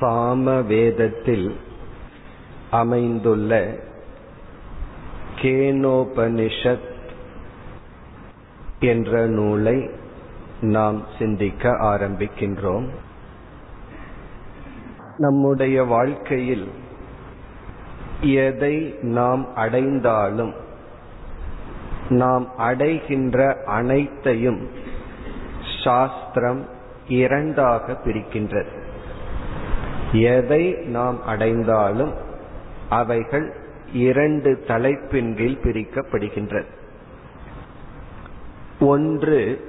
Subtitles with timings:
[0.00, 1.54] சாமவேதத்தில்
[2.70, 3.74] அமைந்துள்ள
[5.40, 6.88] கேனோபனிஷத்
[8.80, 9.90] என்ற நூலை
[10.60, 12.88] நாம் சிந்திக்க ஆரம்பிக்கின்றோம்.
[15.16, 16.68] நம்முடைய வாழ்க்கையில்
[18.20, 20.54] எதை நாம் அடைந்தாலும்
[22.08, 24.70] நாம் அடைகின்ற அனைத்தையும்
[25.84, 26.68] சாஸ்திரம்
[27.08, 28.77] இரண்டாக பிரிக்கின்றது.
[30.12, 32.12] எதை நாம் அடைந்தாலும்
[32.88, 33.54] அவைகள்
[33.92, 36.66] இரண்டு தலைப்பின் கீழ் பிரிக்கப்படுகின்றது
[38.80, 39.66] ஒன்று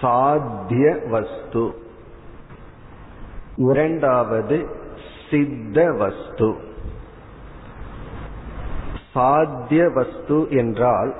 [0.00, 1.74] சாத்திய வஸ்து.
[3.56, 4.66] இரண்டாவது
[5.30, 6.56] சித்த வஸ்து.
[9.14, 11.14] சாத்திய வஸ்து என்றால்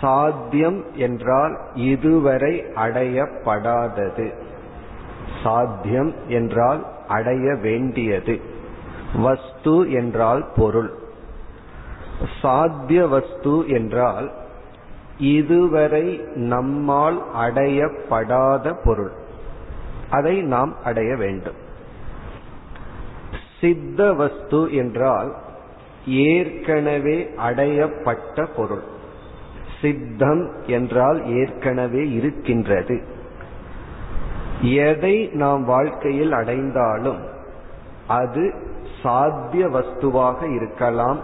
[0.00, 4.32] சாத்தியம் என்றால் இதுவரை அடையப்படாதது.
[5.42, 8.40] சாத்தியம் என்றால் அடைய வேண்டியது.
[9.14, 10.90] வஸ்து என்றால் பொருள்.
[12.42, 14.32] சாத்திய வஸ்து என்றால்
[15.18, 19.12] இதுவரை நம்மால் அடையப்படாத பொருள்.
[20.10, 21.60] அதை நாம் அடைய வேண்டும்.
[23.60, 25.30] சித்த வஸ்து என்றால்
[26.06, 28.84] ஏற்கனவே அடையப்பட்ட பொருள்.
[29.80, 33.13] சித்தம் என்றால் ஏற்கனவே இருக்கின்றது.
[34.72, 37.28] எதை நாம் வாழ்க்கையில் அடைந்தாலும்
[38.08, 38.54] அது
[39.02, 41.20] சாத்திய வஸ்துவாக இருக்கலாம்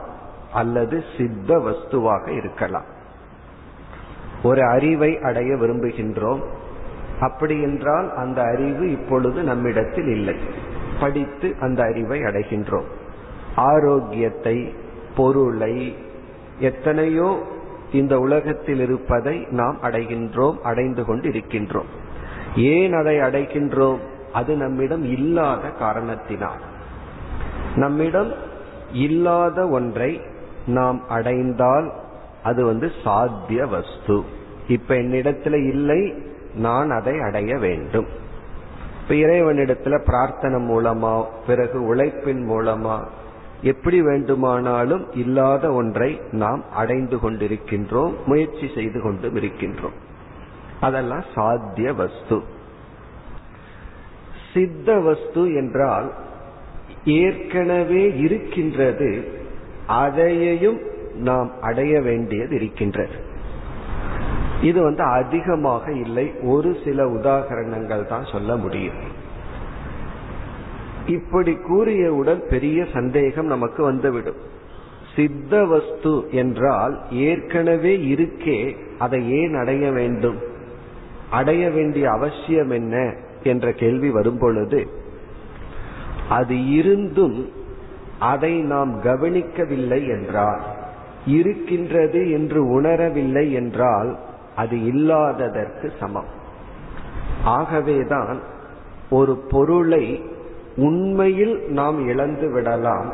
[0.53, 2.85] அல்லது சித்த வஸ்துவாக இருக்கலாம்.
[4.43, 6.41] ஒரு அறிவை அடைய விரும்புகின்றோம்.
[7.21, 10.37] அப்படி என்றால் அந்த அறிவு இப்பொழுது நம்மிடத்தில் இல்லை.
[11.01, 12.85] படித்து அந்த அறிவை அடைகின்றோம்.
[13.57, 14.75] ஆரோக்கியத்தை
[15.17, 15.97] பொருளை
[16.59, 17.43] எத்தனையோ
[17.93, 21.99] இந்த உலகத்தில் இருப்பதை நாம் அடைகின்றோம் அடைந்து கொண்டு இருக்கின்றோம்
[22.57, 23.99] ஏன் அதை அடைகின்றோம்
[24.33, 26.61] அது நம்மிடம் இல்லாத காரணத்தினால்.
[27.77, 28.33] நம்மிடம்
[28.93, 30.21] இல்லாத ஒன்றை
[30.67, 31.93] நாம் அடைந்தால்
[32.43, 34.25] அது வந்து சாத்திய வஸ்து.
[34.69, 36.15] இப்ப என்னிடத்துல இல்லை
[36.55, 38.07] நான் அதை அடைய வேண்டும்.
[39.03, 43.07] இப்ப இறைவனிடத்துல பிரார்த்தனை மூலமா பிறகு உழைப்பின் மூலமா
[43.63, 50.09] எப்படி வேண்டுமானாலும் இல்லாத ஒன்றை நாம் அடைந்து கொண்டிருக்கின்றோம் முயற்சி செய்து கொண்டும் இருக்கின்றோம்.
[50.81, 52.43] அதெல்லாம் சாத்திய வஸ்து.
[54.53, 56.13] சித்த வஸ்து என்றால்
[57.05, 59.39] ஏற்கனவே இருக்கின்றது
[59.87, 60.79] அதையையும்
[61.15, 63.17] நாம் அடைய வேண்டியது இருக்கின்றது.
[64.63, 69.19] இது வந்து அதிகமாக இல்லை ஒரு சில உதாகரணங்கள் தான் சொல்ல முடியும்.
[71.07, 74.41] இப்படி கூறியவுடன் பெரிய சந்தேகம் நமக்கு வந்துவிடும்.
[75.17, 80.39] சித்த வஸ்து என்றால் ஏற்கனவே இருக்கே அதை ஏன் அடைய வேண்டும்?
[81.31, 84.87] அடைய வேண்டிய அவசியம் என்ன என்ற கேள்வி வரும் பொழுது
[86.29, 87.39] அது இருந்தும்
[88.19, 90.61] அதை நாம் கவனிக்கவில்லை என்றால்
[91.27, 94.19] இருக்கின்றது என்று உணரவில்லை என்றால்
[94.57, 96.31] அது இல்லாததற்கு சமம்.
[97.45, 98.39] ஆகவேதான்
[99.11, 100.25] ஒரு பொருளை
[100.77, 103.13] உண்மையில் நாம் இழந்து விடலாம்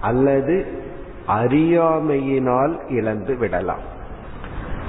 [0.00, 0.66] அல்லது
[1.28, 3.89] அறியாமையினால் இழந்து விடலாம்.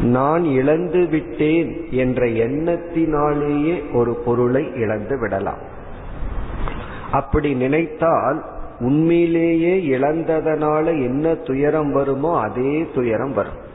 [0.04, 5.58] நான் இழந்து விட்டேன் என்ற எண்ணத்தினாலேயே ஒரு பொருளை இழந்து விடலாம்.
[7.12, 8.46] அப்படி நினைத்தால்
[8.80, 13.70] உண்மையிலேயே இழந்ததனால என்ன துயரம் வருமோ அதே துயரம் வரும்.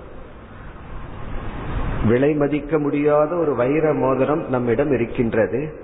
[2.09, 5.81] விலை மதிக்க முடியாத ஒரு வைர மோதிரம் நம்மிடம் இருக்கின்றது.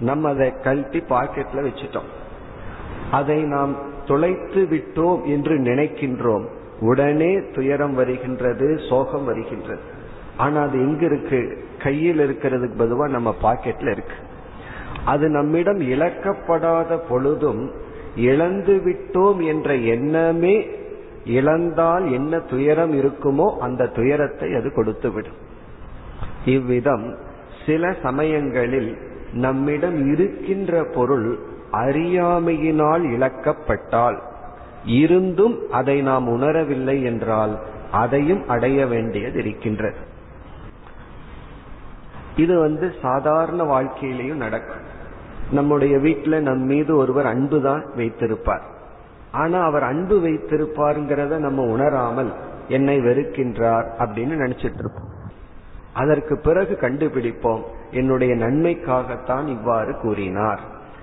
[0.00, 2.08] நம்ம அதை கழட்டி பாக்கெட்ல வச்சுட்டோம்.
[3.10, 6.44] அதை நாம் தொலைத்து விட்டோம் என்று நினைக்கின்றோம்.
[6.80, 9.80] உடனே துயரம் வருகின்றது சோகம் வருகின்றது.
[10.36, 11.64] ஆனா அது எங்க இருக்கு?
[11.82, 14.14] கையில் இருக்கிறதுக்கு பதுவா நம்ம பாக்கெட்ல இருக்கு.
[15.04, 17.70] அது நம்மிடம் இழக்கப்படாத பொழுதும்
[18.16, 20.66] இழந்து விட்டோம் என்ற எண்ணமே
[21.24, 25.52] இழந்தால் என்ன துயரம் இருக்குமோ அந்த துயரத்தை அது கொடுத்து விடும்
[26.44, 27.16] இவ்விதம்
[27.66, 28.96] சில சமயங்களில்
[29.32, 31.38] நம்மிடம் இருக்கின்ற பொருள்
[31.72, 34.22] அறியாமையினால் இழக்கப்பட்டால்
[34.84, 37.58] இருந்தும் அதை நாம் உணரவில்லை என்றால்
[37.90, 39.96] அதையும் அடைய வேண்டியது இருக்கின்றது.
[42.36, 44.92] இது வந்து சாதாரண வாழ்க்கையிலையும் நடக்கும்.
[45.50, 48.62] நம்முடைய வீட்டில் நம் மீது ஒருவர் அன்பு தான் வைத்திருப்பார்.
[49.32, 52.32] ஆனா அவர் அன்பு வைத்திருப்பாருங்கிறத நம்ம உணராமல்
[52.68, 55.12] என்னை வெறுக்கின்றார் அப்படின்னு நினைச்சிட்டு இருப்போம்
[55.92, 60.60] அதற்கு பிறகு கண்டுபிடிப்போம் என்னுடைய நன்மைக்காகத்தான் இவ்வாறு கூறினார்.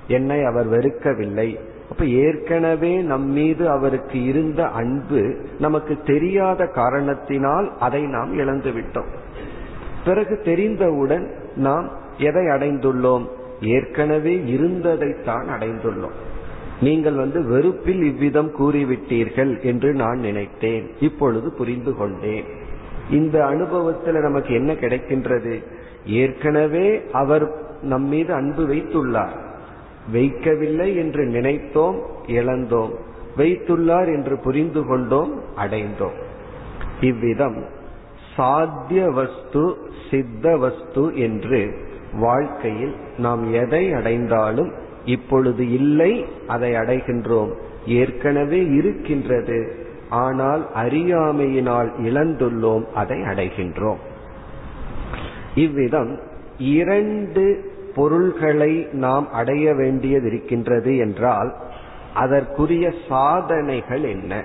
[0.07, 1.59] என்னை அவர் வெறுக்கவில்லை.
[1.91, 9.09] அப்ப ஏற்கனவே நம் மீது அவருக்கு இருந்த அன்பு நமக்கு தெரியாத காரணத்தினால் அதை நாம் இழந்து விட்டோம்.
[10.05, 13.27] பிறகு தெரிந்தவுடன் நாம் எதை அடைந்துள்ளோம்?
[13.61, 16.17] ஏற்கனவே இருந்ததைத்தான் அடைந்துள்ளோம்.
[16.81, 20.89] நீங்கள் வந்து வெறுப்பில் இவ்விதம் கூறிவிட்டீர்கள் என்று நான் நினைத்தேன்.
[20.99, 22.45] இப்பொழுது புரிந்து கொண்டேன்.
[23.09, 25.63] இந்த அனுபவத்தில் நமக்கு என்ன கிடைக்கின்றது?
[26.05, 27.51] ஏற்கனவே அவர்
[27.81, 29.49] நம் மீது அன்பு வைத்துள்ளார்.
[30.13, 32.93] வைக்கவில்லை என்று நினைத்தோம் இழந்தோம்.
[33.37, 36.17] வைத்துள்ளார் என்று புரிந்து கொண்டோம் அடைந்தோம்.
[37.01, 37.65] இவ்விதம்
[38.35, 39.77] சாத்திய வஸ்து
[40.11, 44.71] சித்த வஸ்து என்று வாழ்க்கையில் நாம் எதை அடைந்தாலும்
[45.05, 47.51] இப்பொழுது இல்லை அதை அடைகின்றோம்.
[47.85, 49.75] ஏற்கனவே இருக்கின்றது
[50.09, 54.01] ஆனால் அறியாமையினால் இழந்துள்ளோம் அதை அடைகின்றோம்.
[55.55, 56.19] இவ்விதம்
[56.57, 61.55] இரண்டு பொருள்களை நாம் அடைய வேண்டியது இருக்கின்றது என்றால்
[62.13, 64.43] அதற்குரிய சாதனைகள் என்ன?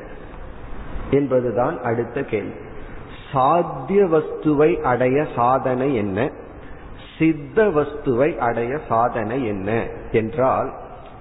[1.10, 2.54] என்பதுதான் அடுத்த கேள்வி.
[3.32, 6.31] சாத்திய வஸ்துவை அடைய சாதனை என்ன?
[7.19, 9.87] சித்த வஸ்துவை அடைய சாதனை என்ன?
[10.12, 10.72] என்றால்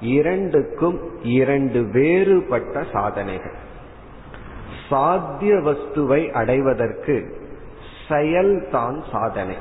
[0.01, 3.63] இரண்டுக்கும் இரண்டு வேறுபட்ட சாதனைகள்.
[4.89, 7.35] சாத்திய வஸ்துவை அடைவதற்கு
[8.07, 9.55] செயல்தான் சாதனை.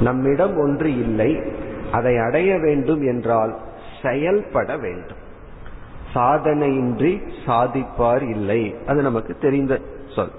[0.00, 1.42] நம்மிடம் ஒன்று இல்லை.
[1.92, 3.58] அதை அடைய வேண்டும் என்றால்
[4.02, 5.24] செயல்பட வேண்டும்.
[6.14, 8.74] சாதனையின்றி சாதிப்பார் இல்லை.
[8.86, 9.80] அது நமக்கு தெரிந்த
[10.14, 10.30] சொல்.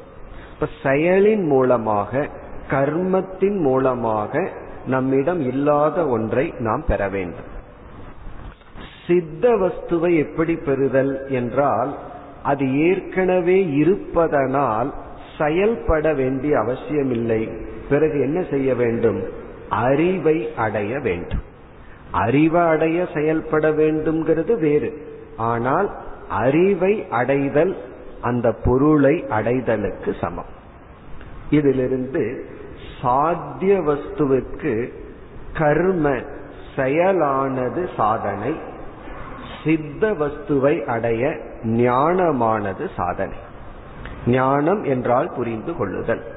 [0.54, 2.30] இப்ப செயலின் மூலமாக
[2.70, 4.50] கர்மத்தின் மூலமாக
[4.86, 7.56] நம்மிடம் இல்லாத ஒன்றை நாம் பெற வேண்டும்.
[9.08, 11.98] சித்த வஸ்துவை எப்படி பெறுதல் என்றால்
[12.44, 14.94] அது ஏற்கனவே இருப்பதனால்
[15.38, 17.50] செயல்பட வேண்டிய அவசியமில்லை.
[17.90, 19.37] பிறகு என்ன செய்ய வேண்டும்?
[19.70, 21.42] அறிவை அடைய வேண்டும்.
[22.12, 25.08] அறிவை அடைய செயல்பட வேண்டும்ங்கிறது வேறு.
[25.38, 25.98] ஆனால்
[26.30, 27.78] அறிவை அடைதல்
[28.22, 30.56] அந்த பொருளை அடைதலுக்கு சமம்.
[31.50, 32.46] இதிலிருந்து
[33.02, 34.94] சாத்திய வஸ்துவுக்கு
[35.54, 36.20] கர்ம
[36.76, 38.56] செயலானது சாதனை
[39.64, 43.38] சித்த வஸ்துவை அடைய ஞானமானது சாதனை.
[44.28, 46.37] ஞானம் என்றால் புரிந்து கொள்ளுதல்.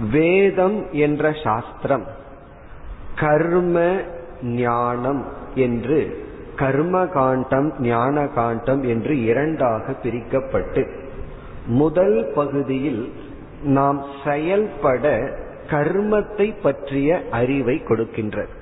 [0.00, 2.06] வேதம் என்ற சாஸ்திரம்
[3.16, 3.96] கர்ம
[4.42, 5.24] ஞானம்
[5.54, 10.88] என்று கர்ம காண்டம் ஞான காண்டம் என்று இரண்டாக பிரிக்கப்பட்டு
[11.66, 13.12] முதல் பகுதியில்
[13.64, 15.32] நாம் செயல்பட
[15.70, 18.52] கர்மத்தை பற்றிய அறிவை கொடுக்கின்றது.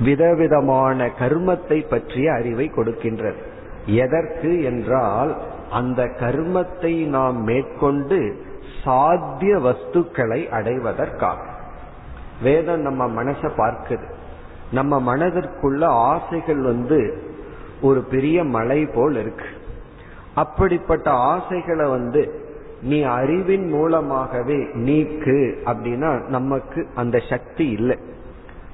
[0.00, 3.40] விதவிதமான கர்மத்தை பற்றிய அறிவை கொடுக்கின்றது.
[3.86, 5.36] எதற்கு என்றால்
[5.70, 8.36] அந்த கர்மத்தை நாம் மேற்கொண்டு
[8.84, 11.40] சாத்திய வஸ்துக்களை அடைவதற்காக.
[12.42, 14.12] வேதம் நம்ம மனசை பார்க்குது.
[14.72, 17.22] நம்ம மனதிற்குள்ள ஆசைகள் வந்து
[17.82, 19.46] ஒரு பெரிய மலை போல் இருக்கு.
[20.34, 22.48] அப்படிப்பட்ட ஆசைகளை வந்து
[22.82, 27.98] நீ அறிவின் மூலமாகவே நீக்கு அப்படின்னா நமக்கு அந்த சக்தி இல்லை.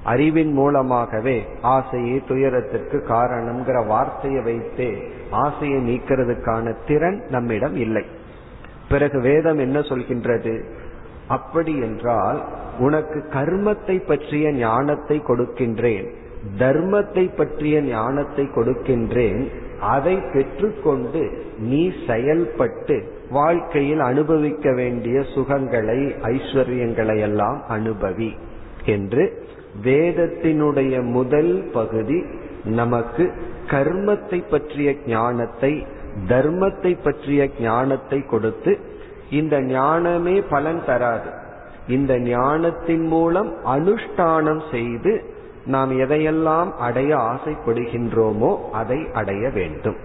[0.03, 8.05] அறிவின் மூலமாகவே ஆசையை துயரத்திற்கு காரணம்ங்கிற வார்த்தையை வைத்தே ஆசையை நீக்கிறதுக்கான திறன் நம்மிடம் இல்லை.
[8.91, 10.53] பிறகு வேதம் என்ன சொல்கின்றது?
[11.27, 12.39] அப்படி என்றால்
[12.79, 16.07] உனக்கு கர்மத்தை பற்றிய ஞானத்தை கொடுக்கின்றேன்.
[16.59, 19.41] தர்மத்தை பற்றிய ஞானத்தை கொடுக்கின்றேன்.
[19.93, 21.21] அதை பெற்றுக்கொண்டு
[21.69, 22.95] நீ செயல்பட்டு
[23.29, 25.99] வாழ்க்கையில் அனுபவிக்க வேண்டிய சுகங்களை
[26.31, 28.31] ஐஸ்வர்யங்களை எல்லாம் அனுபவி
[28.85, 29.23] என்று
[29.83, 32.19] வேதத்தினுடைய முதல் பகுதி
[32.79, 33.25] நமக்கு
[33.67, 35.73] கர்மத்தை பற்றிய ஞானத்தை
[36.27, 38.71] தர்மத்தை பற்றிய ஞானத்தை கொடுத்து
[39.29, 41.29] இந்த ஞானமே பலன் தராது.
[41.87, 45.13] இந்த ஞானத்தின் மூலம் அனுஷ்டானம் செய்து
[45.65, 49.95] நாம் எதையெல்லாம் அடைய ஆசைப்படுகின்றோமோ அதை அடைய வேண்டும்.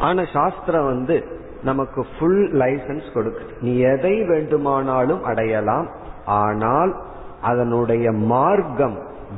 [0.00, 1.16] ஆனா சாஸ்திரம் வந்து
[1.62, 3.52] நமக்கு ஃபுல் லைசன்ஸ் கொடுக்குது.
[3.60, 5.88] நீ எதை வேண்டுமானாலும் அடையலாம்.
[6.24, 6.92] ஆனால்
[7.40, 8.96] அதனுடைய மார்க்கம்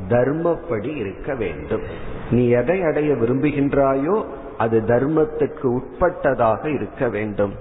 [0.09, 1.83] தர்மப்படி இருக்க வேண்டும்.
[2.31, 4.25] நீ எதை அடைய விரும்புகின்றாயோ
[4.59, 7.55] அது தர்மத்துக்கு உட்பட்டதாக இருக்க வேண்டும்.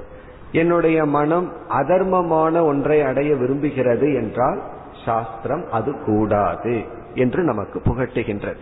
[0.51, 4.61] என்னுடைய மனம் அதர்மமான ஒன்றை அடைய விரும்புகிறது என்றால்
[5.05, 6.75] சாஸ்திரம் அது கூடாது
[7.13, 8.61] என்று நமக்கு புகட்டுகின்றது.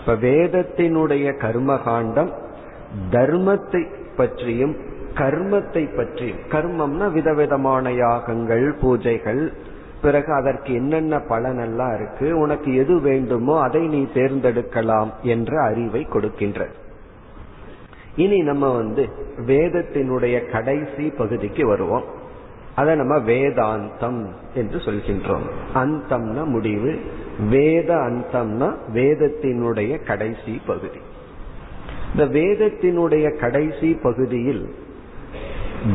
[0.00, 2.30] இப்ப வேதத்தினுடைய கர்மகாண்டம்
[3.10, 3.82] தர்மத்தை
[4.16, 4.76] பற்றியும்
[5.14, 9.42] கர்மத்தை பற்றியும் கர்மம்னா விதவிதமான யாகங்கள் பூஜைகள்
[10.02, 16.74] பிறகு அதற்கு என்னென்ன பலனெல்லாம் இருக்கு உனக்கு எது வேண்டுமோ அதை நீ தேர்ந்தெடுக்கலாம் என்ற அறிவை கொடுக்கின்றது.
[18.16, 19.08] இனி நம்ம வந்து
[19.46, 22.04] வேதத்தினுடைய கடைசி பகுதிக்கு வருவோம்.
[22.74, 25.46] அதை நம்ம வேதாந்தம் என்று சொல்கின்றோம்.
[25.74, 27.00] அந்தம்னா முடிவு
[27.48, 30.98] வேத அந்தம்னா வேதத்தினுடைய கடைசி பகுதி.
[32.12, 34.74] இந்த வேதத்தினுடைய கடைசி பகுதியில்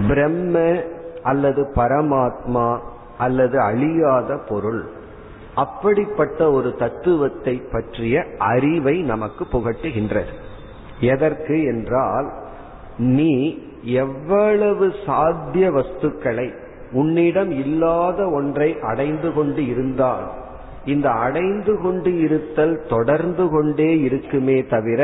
[0.08, 0.84] பிரம்ம
[1.24, 2.80] அல்லது பரமாத்மா
[3.18, 4.90] அல்லது அழியாத பொருள்
[5.56, 10.43] அப்படிப்பட்ட ஒரு தத்துவத்தை பற்றிய அறிவை நமக்கு புகட்டுகின்றது.
[11.12, 12.28] எதற்கு என்றால்
[12.98, 13.34] நீ
[13.84, 16.48] எவ்வளவு சாத்திய வஸ்துக்களை
[16.92, 20.28] உன்னிடம் இல்லாத ஒன்றை அடைந்து கொண்டு இருந்தால்
[20.86, 25.02] இந்த அடைந்து கொண்டு இருத்தல் தொடர்ந்து கொண்டே இருக்குமே தவிர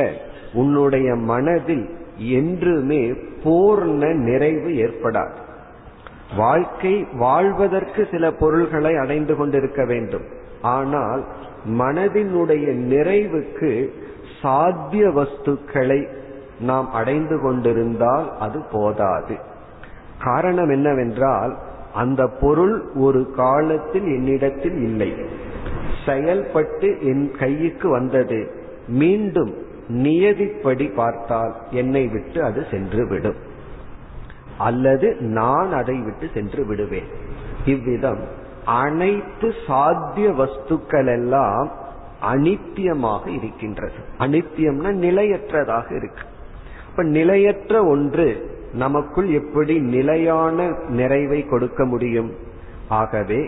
[0.54, 1.86] உன்னுடைய மனதில்
[2.32, 3.04] என்றுமே
[3.44, 5.38] பூர்ண நிறைவு ஏற்படாது.
[6.38, 10.26] வாழ்க்கை வாழ்வதற்கு சில பொருள்களை அடைந்து கொண்டிருக்க வேண்டும்.
[10.62, 11.26] ஆனால்
[11.78, 13.90] மனதினுடைய நிறைவுக்கு
[14.42, 16.08] சாத்திய வஸ்துக்களை
[16.60, 19.38] நாம் அடைந்து கொண்டிருந்தால் அது போதாது.
[20.24, 21.58] காரணம் என்னவென்றால்
[21.94, 25.16] அந்த பொருள் ஒரு காலத்தில் என்னிடத்தில் இல்லை.
[26.06, 28.52] செயல்பட்டு என் கைக்கு வந்தது.
[28.88, 29.54] மீண்டும்
[29.90, 33.36] நியதிப்படி பார்த்தால் என்னை விட்டு அது சென்று விடும்
[34.58, 37.10] அல்லது நான் அதை விட்டு சென்று விடுவேன்.
[37.66, 38.39] இவ்விதம்
[38.70, 41.72] அனைத்து சாத்திய வஸ்துக்கள் எல்லாம்
[42.34, 44.00] அனித்தியமாக இருக்கின்றது.
[44.20, 46.24] அனித்தியம்னா நிலையற்றதாக இருக்கு.
[46.90, 48.28] இப்ப நிலையற்ற ஒன்று
[48.74, 52.32] நமக்குள் எப்படி நிலையான நிறைவை கொடுக்க முடியும்?
[52.90, 53.42] ஆகவே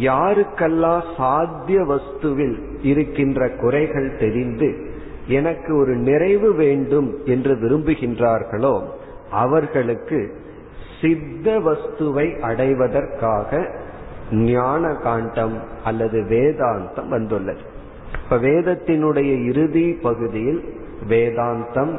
[0.00, 4.70] யாருக்கெல்லாம் சாத்திய வஸ்துவில் இருக்கின்ற குறைகள் தெரிந்து
[5.28, 8.74] எனக்கு ஒரு நிறைவு வேண்டும் என்று விரும்புகின்றார்களோ
[9.30, 10.18] அவர்களுக்கு
[11.00, 13.68] சித்த வஸ்துவை அடைவதற்காக
[14.34, 17.60] ஞான காண்டம் அல்லது வேதாந்தம் வந்துள்ளது.
[18.22, 20.62] இப்ப வேதத்தினுடைய இறுதி பகுதியில்
[21.08, 21.98] வேதாந்தம்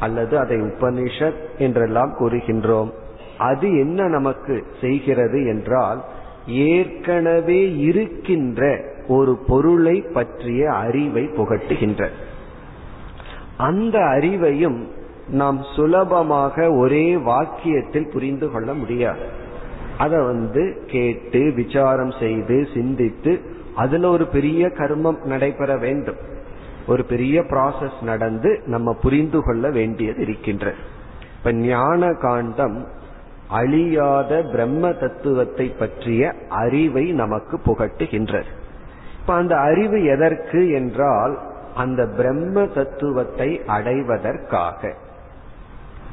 [0.00, 2.90] அல்லது அதை உபனிஷத் என்றெல்லாம் கூறுகின்றோம்.
[3.38, 6.04] அது என்ன நமக்கு செய்கிறது என்றால்
[6.46, 12.08] ஏற்கனவே இருக்கின்ற ஒரு பொருளை பற்றிய அறிவை புகட்டுகின்ற.
[13.56, 14.86] அந்த அறிவையும்
[15.28, 19.40] நாம் சுலபமாக ஒரே வாக்கியத்தில் புரிந்து கொள்ள முடியாது.
[19.98, 23.40] அதை வந்து கேட்டு விசாரம் செய்து சிந்தித்து
[23.74, 26.16] அதுல ஒரு பெரிய கர்மம் நடைபெற வேண்டும்.
[26.86, 30.74] ஒரு பெரிய ப்ராசஸ் நடந்து நம்ம புரிந்து கொள்ள வேண்டியது இருக்கின்ற.
[31.38, 32.88] இப்ப ஞான காண்டம்
[33.48, 38.50] அழியாத பிரம்ம தத்துவத்தை பற்றிய அறிவை நமக்கு புகட்டுகின்றது
[39.20, 41.38] இப்ப அந்த அறிவு எதற்கு என்றால்
[41.74, 44.94] அந்த பிரம்ம தத்துவத்தை அடைவதற்காக.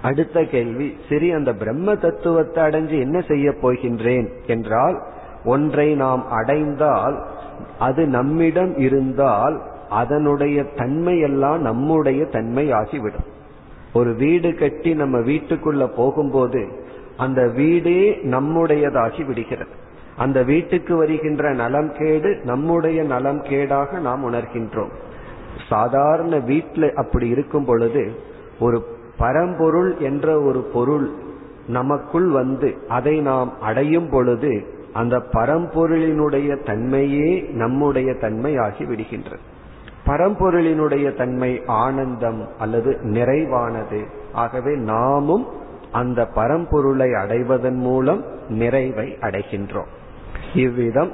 [0.01, 5.03] அடுத்த கேள்வி சரி அந்த பிரம்ம தத்துவத்தை அடைஞ்சு என்ன செய்ய போகின்றேன் என்றால்
[5.46, 7.25] ஒன்றை நாம் அடைந்தால்
[7.79, 13.27] அது நம்மிடம் இருந்தால் அதனுடைய தன்மையெல்லாம் நம்முடைய தன்மை ஆகிவிடும்
[13.94, 16.88] ஒரு வீடு கட்டி நம்ம வீட்டுக்குள்ள போகும்போது
[17.18, 19.70] அந்த வீடே நம்முடையதாகி விடுகிறது.
[20.18, 24.89] அந்த வீட்டுக்கு வருகின்ற நலம் கேடு நம்முடைய நலம் கேடாக நாம் உணர்கின்றோம்.
[25.70, 28.12] சாதாரண வீட்டில் அப்படி இருக்கும் பொழுது
[28.60, 28.86] ஒரு
[29.19, 31.07] பரம்பொருள் என்ற ஒரு பொருள்
[31.67, 39.43] நமக்குள் வந்து அதை நாம் அடையும் பொழுது அந்த பரம்பொருளினுடைய தன்மையே நம்முடைய தன்மை ஆகி விடுகின்றது.
[40.05, 43.99] பரம்பொருளினுடைய தன்மை ஆனந்தம் அல்லது நிறைவானது.
[44.33, 45.47] ஆகவே நாமும்
[45.91, 49.91] அந்த பரம்பொருளை அடைவதன் மூலம் நிறைவை அடைகின்றோம்.
[50.55, 51.11] இவ்விதம்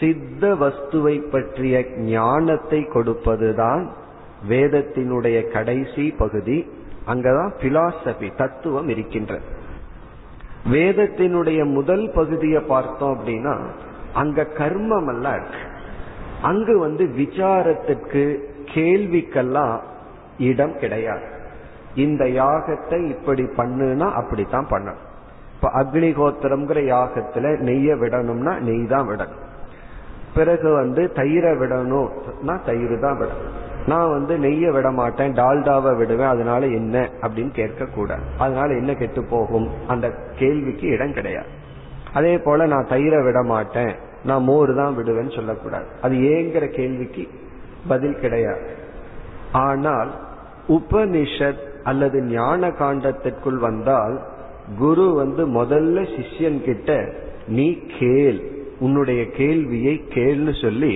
[0.00, 3.86] சித்த வஸ்துவை பற்றிய ஞானத்தை கொடுப்பதுதான்
[4.48, 6.58] வேதத்தினுடைய கடைசி பகுதி.
[7.08, 9.46] அங்கதான் பிலாசபி தத்துவம் இருக்கின்றது.
[10.72, 13.54] வேதத்தினுடைய முதல் பகுதியை பார்த்தோம் அப்படின்னா
[14.14, 15.62] அங்க கர்மம் எல்லாம் இருக்கு.
[16.42, 18.22] அங்கு வந்து விசாரத்திற்கு
[18.74, 19.80] கேள்விக்கெல்லாம்
[20.38, 21.26] இடம் கிடையாது.
[21.94, 25.04] இந்த யாகத்தை இப்படி பண்ணுனா அப்படித்தான் பண்ணணும்.
[25.54, 29.44] இப்ப அக்னிகோத்திரம்ங்கிற யாகத்துல நெய்ய விடணும்னா நெய் தான் விடணும்.
[30.34, 33.56] பிறகு வந்து தயிரை விடணும்னா தயிர் தான் விடணும்.
[33.88, 39.22] நான் வந்து நெய்ய விட மாட்டேன் டால்டாவை விடுவேன் அதனால என்ன அப்படின்னு கேட்க கூடாது அதனால என்ன கெட்டு
[39.30, 39.68] போகும்?
[39.86, 40.06] அந்த
[40.38, 41.50] கேள்விக்கு இடம் கிடையாது.
[42.12, 43.92] அதே போல நான் தயிரை விட மாட்டேன்
[44.24, 45.86] நான் மோர் தான் விடுவேன்னு சொல்லக்கூடாது.
[46.02, 47.24] அது ஏங்கிற கேள்விக்கு
[47.88, 48.66] பதில் கிடையாது.
[49.52, 50.10] ஆனால்
[50.68, 54.16] உபனிஷத் அல்லது ஞான காண்டத்திற்குள் வந்தால்
[54.78, 56.96] குரு வந்து முதல்ல சிஷ்யன் கிட்ட
[57.48, 57.66] நீ
[57.98, 58.40] கேள்
[58.80, 60.92] உன்னுடைய கேள்வியை கேள்னு சொல்லி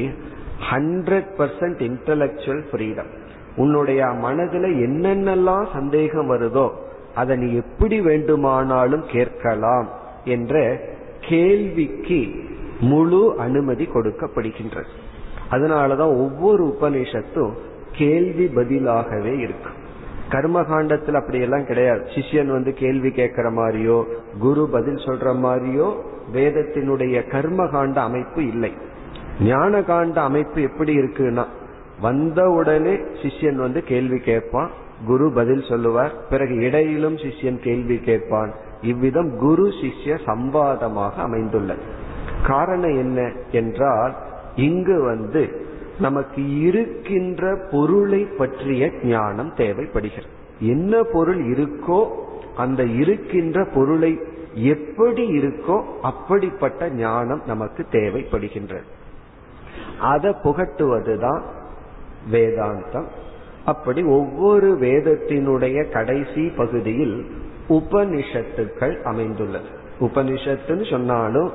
[0.71, 3.11] ஹண்ட்ரட் பர்சன்ட் இன்டலக்சுவல் ஃப்ரீடம்
[3.57, 6.71] உன்னுடைய மனதுல என்னென்னலாம் சந்தேகம் வருதோ
[7.14, 9.88] அதை நீ எப்படி வேண்டுமானாலும் கேட்கலாம்
[10.25, 10.81] என்ற
[11.21, 12.21] கேள்விக்கு
[12.81, 14.90] முழு அனுமதி கொடுக்கப்படுகின்றது.
[15.50, 17.52] அதனாலதான் ஒவ்வொரு உபநிஷத்தும்
[17.92, 19.78] கேள்வி பதிலாகவே இருக்கும்
[20.28, 22.00] கர்மகாண்டத்தில் அப்படியெல்லாம் கிடையாது.
[22.00, 24.04] சிஷ்யன் வந்து கேள்வி கேட்கிற மாதிரியோ
[24.38, 25.88] குரு பதில் சொல்ற மாதிரியோ
[26.33, 28.73] வேதத்தினுடைய கர்மகாண்ட அமைப்பு இல்லை.
[29.42, 31.44] ஞான காண்ட அமைப்பு எப்படி இருக்குன்னா
[32.00, 34.70] வந்த உடனே சிஷ்யன் வந்து கேள்வி கேட்பான்.
[35.06, 36.28] குரு பதில் சொல்லுவார்.
[36.28, 38.52] பிறகு இடையிலும் சிஷ்யன் கேள்வி கேட்பான்.
[38.82, 41.82] இவ்விதம் குரு சிஷ்ய சம்பாதமாக அமைந்துள்ளது.
[42.46, 44.16] காரணம் என்ன என்றால்
[44.56, 45.66] இங்கு வந்து
[45.99, 50.32] நமக்கு இருக்கின்ற பொருளை பற்றிய ஞானம் தேவைப்படுகிறது.
[50.61, 52.08] என்ன பொருள் இருக்கோ
[52.56, 54.18] அந்த இருக்கின்ற பொருளை
[54.54, 58.88] எப்படி இருக்கோ அப்படிப்பட்ட ஞானம் நமக்கு தேவைப்படுகின்றது.
[60.00, 61.42] அதை புகட்டுவதுதான்
[62.32, 63.06] வேதாந்தம்.
[63.64, 67.26] அப்படி ஒவ்வொரு வேதத்தினுடைய கடைசி பகுதியில்
[67.68, 69.66] உபனிஷத்துக்கள் அமைந்துள்ளது.
[70.00, 71.52] உபனிஷத்துன்னு சொன்னாலும்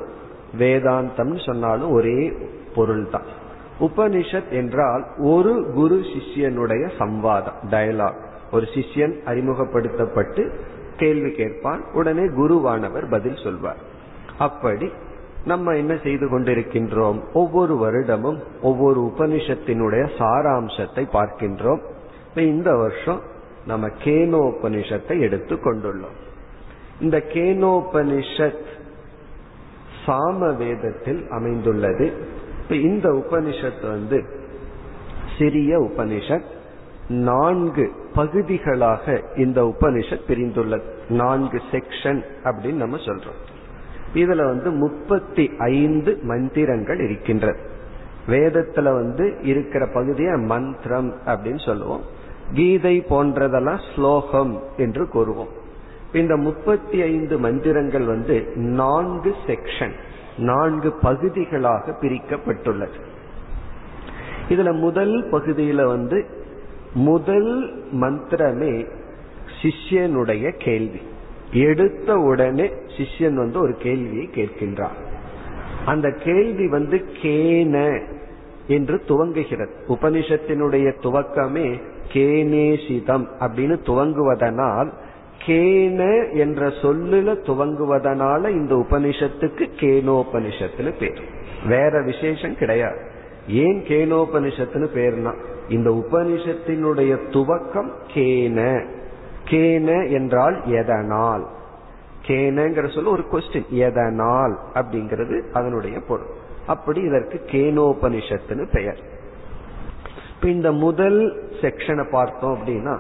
[0.60, 2.34] வேதாந்தம்னு சொன்னாலும் ஒரே
[2.76, 3.46] பொருள்தான்.
[3.80, 10.54] உபனிஷத் என்றால் ஒரு குரு சிஷ்யனுடைய சம்வாதம் டயலாக் ஒரு சிஷ்யன் அறிமுகப்படுத்தப்பட்டு
[10.98, 13.78] கேள்வி கேட்பான் உடனே குருவானவர் பதில் சொல்வார்.
[14.38, 14.92] அப்படி
[15.48, 17.20] நம்ம என்ன செய்து கொண்டிருக்கின்றோம்?
[17.34, 21.82] ஒவ்வொரு வருடமும் ஒவ்வொரு உபனிஷத்தினுடைய சாராம்சத்தை பார்க்கின்றோம்.
[22.36, 23.22] இந்த வருஷம்
[23.68, 26.18] நம்ம கேனோபனிஷத்தை எடுத்து கொண்டுள்ளோம்.
[27.02, 28.66] இந்த கேனோபனிஷத்
[30.06, 32.14] சாம வேதத்தில் அமைந்துள்ளது
[32.70, 34.24] இந்த உபனிஷத் வந்து
[35.40, 36.56] சிறிய உபனிஷத்
[37.10, 40.84] நான்கு பகுதிகளாக இந்த உபனிஷத் பிரிந்துள்ளது.
[41.10, 43.47] நான்கு செக்ஷன் அப்படின்னு நம்ம சொல்றோம்.
[44.14, 47.60] இதுல வந்து முப்பத்தி ஐந்து மந்திரங்கள் இருக்கின்றது.
[48.28, 52.02] வேதத்துல வந்து இருக்கிற பகுதியை மந்திரம் அப்படின்னு சொல்லுவோம்.
[52.54, 55.50] கீதை போன்றதெல்லாம் ஸ்லோகம் என்று கூறுவோம்.
[56.14, 59.92] இந்த முப்பத்தி ஐந்து மந்திரங்கள் வந்து நான்கு செக்ஷன்
[60.38, 63.00] நான்கு பகுதிகளாக பிரிக்கப்பட்டுள்ளது.
[64.50, 66.26] இதுல முதல் பகுதியில வந்து
[66.94, 68.88] முதல் மந்திரமே
[69.62, 71.02] சிஷ்யனுடைய கேள்வி.
[71.52, 75.06] எடுத்த உடனே சிஷ்யன் வந்து ஒரு கேள்வியை கேட்கின்றான்
[75.86, 78.02] அந்த கேள்வி வந்து கேன
[78.68, 79.70] என்று துவங்குகிறது.
[79.88, 81.82] உபனிஷத்தினுடைய துவக்கமே
[82.14, 84.92] கேனேசிதம் அப்படின்னு துவங்குவதனால்
[85.46, 91.22] கேன என்ற சொல்லுல துவங்குவதனால இந்த உபனிஷத்துக்கு கேனோபனிஷத்துன்னு பேர்.
[91.68, 93.00] வேற விசேஷம் கிடையாது.
[93.48, 95.36] ஏன் கேனோபனிஷத்துன்னு பேர்னா
[95.70, 98.86] இந்த உபனிஷத்தினுடைய துவக்கம் கேன.
[99.50, 101.48] கேன என்றால் எதனால்?
[102.28, 104.60] கேனங்கிற சொல்ல ஒரு கொஸ்டின் எதனால்?
[104.74, 106.28] அப்படிங்கிறது அதனுடைய பொருள்.
[106.68, 109.00] அப்படி இதற்கு கேனோபனிஷத்துன்னு பெயர்.
[110.36, 113.00] இப்ப இந்த முதல் செக்ஷனை பார்த்தோம் அப்படின்னா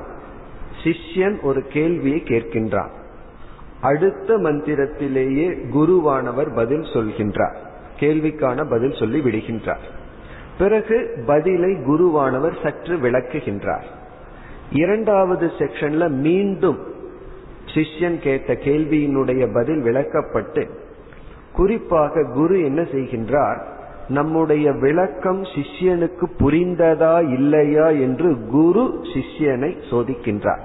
[0.83, 2.89] சிஷ்யன் ஒரு கேள்வியை கேட்கின்றான்.
[3.81, 7.55] அடுத்த மந்திரத்திலேயே குருவானவர் பதில் சொல்கின்றார்.
[7.99, 9.85] கேள்விக்கான பதில் சொல்லி விடுகின்றார்.
[10.57, 13.83] பிறகு பதிலை குருவானவர் சற்று விளக்குகின்றார்.
[14.71, 16.77] இரண்டாவது செக்ஷன்ல மீண்டும்
[17.65, 20.69] சிஷ்யன் கேட்ட கேள்வியினுடைய பதில் விளக்கப்பட்டு
[21.53, 23.61] குறிப்பாக குரு என்ன செய்கின்றார்?
[24.07, 30.59] நம்முடைய விளக்கம் சிஷ்யனுக்கு புரிந்ததா இல்லையா என்று குரு சிஷ்யனை சோதிக்கின்றார்.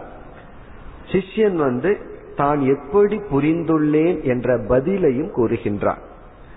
[1.13, 1.99] சிஷ்யன் வந்து
[2.37, 5.99] தான் எப்படி புரிந்துள்ளேன் என்ற பதிலையும் கூறுகின்றார்.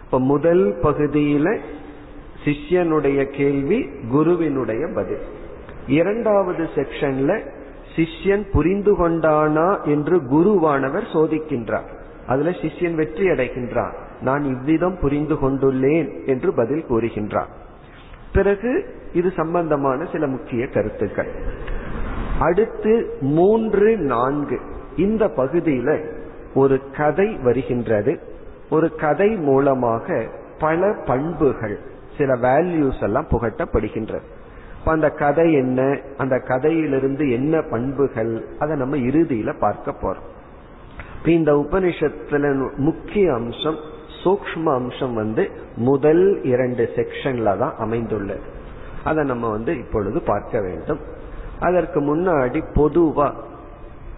[0.03, 1.57] இப்ப முதல் பகுதியில
[2.45, 5.34] சிஷ்யனுடைய கேள்வி குருவினுடைய பதில்.
[5.87, 7.49] இரண்டாவது செக்ஷன்ல
[7.95, 11.87] சிஷ்யன் புரிந்து கொண்டானா என்று குருவானவர் சோதிக்கின்றார்.
[12.27, 13.93] அதுல சிஷ்யன் வெற்றி அடைகின்றான்.
[14.21, 17.47] நான் இவ்விதம் புரிந்து கொண்டுள்ளேன் என்று பதில் கூறுகின்றான்.
[18.33, 21.31] பிறகு இது சம்பந்தமான சில முக்கிய கருத்துக்கள்.
[22.39, 24.59] அடுத்து மூன்று நான்கு.
[24.97, 26.05] இந்த பகுதியில
[26.53, 28.19] ஒரு கதை வருகின்றது.
[28.69, 30.25] ஒரு கதை மூலமாக
[30.59, 31.79] பல பண்புகள்
[32.17, 34.33] சில வேல்யூஸ் எல்லாம் புகட்டப்படுகின்றது.
[34.85, 35.99] அந்த கதை என்ன?
[36.17, 38.45] அந்த கதையிலிருந்து என்ன பண்புகள்?
[38.59, 41.27] அதை நம்ம இறுதியில பார்க்க போறோம்.
[41.27, 43.75] இந்த உபனிஷத்துல முக்கிய அம்சம்
[44.23, 48.41] சூக்ம அம்சம் வந்து முதல் இரண்டு செக்ஷன்ல தான் அமைந்துள்ளது.
[49.03, 50.99] அதை நம்ம வந்து இப்பொழுது பார்க்க வேண்டும்.
[51.59, 53.33] அதற்கு முன்னாடி பொதுவா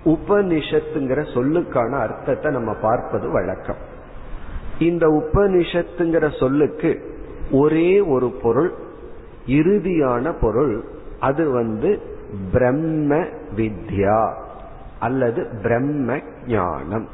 [0.06, 3.76] உபனிஷத்துங்கிற சொல்லுக்கான அர்த்தத்தை நம்ம பார்ப்பது வழக்கம்.
[4.80, 7.16] இந்த உபனிஷத்துங்கிற சொல்லுக்கு
[7.52, 8.74] ஒரே ஒரு பொருள்
[9.48, 10.84] இறுதியான பொருள்
[11.20, 12.02] அது வந்து
[12.52, 13.16] பிரம்ம
[13.56, 14.34] வித்யா
[15.00, 17.08] அல்லது பிரம்ம ஞானம்.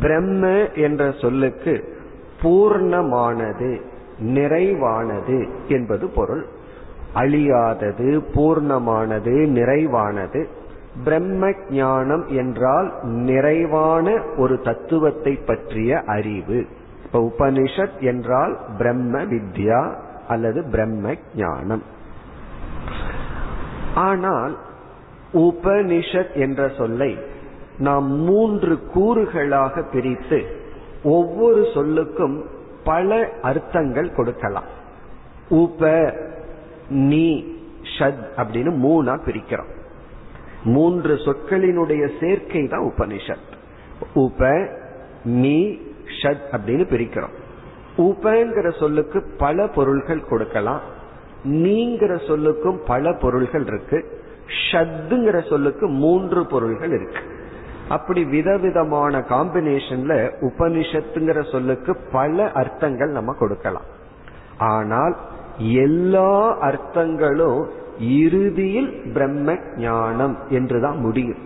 [0.00, 1.98] பிரம்ம என்ற சொல்லுக்கு
[2.42, 3.80] பூர்ணமானது
[4.22, 6.46] நிறைவானது என்பது பொருள்.
[7.14, 10.44] அழியாதது பூர்ணமானது நிறைவானது.
[11.04, 16.66] பிரம்ம ஞானம் என்றால் நிறைவான ஒரு தத்துவத்தை பற்றிய அறிவு.
[17.04, 19.94] இப்ப உபனிஷத் என்றால் பிரம்ம வித்யா
[20.32, 21.82] அல்லது பிரம்ம ஞானம்
[23.94, 24.54] ஆனால்
[25.32, 27.12] உபனிஷத் என்ற சொல்லை
[27.78, 30.38] நாம் மூன்று கூறுகளாக பிரித்து
[31.16, 32.36] ஒவ்வொரு சொல்லுக்கும்
[32.84, 34.68] பல அர்த்தங்கள் கொடுக்கலாம்.
[35.48, 35.90] உப
[37.08, 37.26] நீ
[37.94, 39.70] ஷத் அப்படின்னு மூணா பிரிக்கிறோம்.
[40.64, 43.50] மூன்று சொற்களினுடைய சேர்க்கை தான் உபனிஷத்.
[44.14, 44.50] உப
[45.24, 45.58] நீ
[46.20, 47.36] ஷத் அப்படின்னு பிரிக்கிறோம்.
[47.98, 50.80] உபங்கிற சொல்லுக்கு பல பொருள்கள் கொடுக்கலாம்.
[51.44, 53.98] நீங்கிற சொல்லுக்கும் பல பொருள்கள் இருக்கு.
[54.70, 57.20] ஷத்துங்கிற சொல்லுக்கு மூன்று பொருள்கள் இருக்கு.
[57.88, 63.88] அப்படி விதவிதமான காம்பினேஷன்ல உபனிஷத்துங்கிற சொல்லுக்கு பல அர்த்தங்கள் நம்ம கொடுக்கலாம்.
[64.58, 65.16] ஆனால்
[65.58, 71.38] எல்லா அர்த்தங்களும் இறுதியில் பிரம்ம ஞானம் என்றுதான் முடியும்.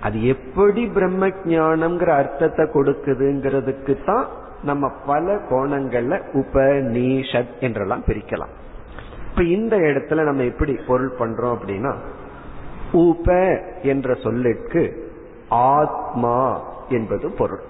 [0.00, 4.26] அது எப்படி பிரம்ம ஞானம்ங்கிற அர்த்தத்தை கொடுக்குதுங்கிறதுக்கு தான்
[4.64, 8.52] நம்ம பல கோணங்கள்ல உபநீஷத் என்றெல்லாம் பிரிக்கலாம்.
[9.30, 11.94] இப்ப இந்த இடத்துல நம்ம எப்படி பொருள் பண்றோம் அப்படின்னா
[12.92, 15.12] உப என்ற சொல்லுக்கு
[15.48, 17.60] ஆத்மா என்பது பொருள்.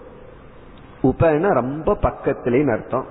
[1.03, 3.07] உபன ரொம்ப பக்கத்திலேன்னு அர்த்தம்.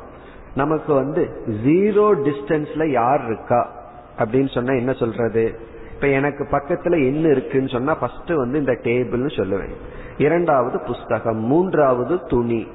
[0.55, 3.71] நமக்கு வந்து ஜீரோ டிஸ்டன்ஸ்ல யார் இருக்கா
[4.19, 5.59] அப்படின்னு சொன்னா என்ன சொல்றது?
[5.93, 9.73] இப்ப எனக்கு பக்கத்துல என்ன இருக்குன்னு சொன்னா ஃபர்ஸ்ட் வந்து இந்த டேபிள்னு சொல்லுவேன்.
[10.17, 12.67] இரண்டாவது புஸ்தகம் மூன்றாவது துணி.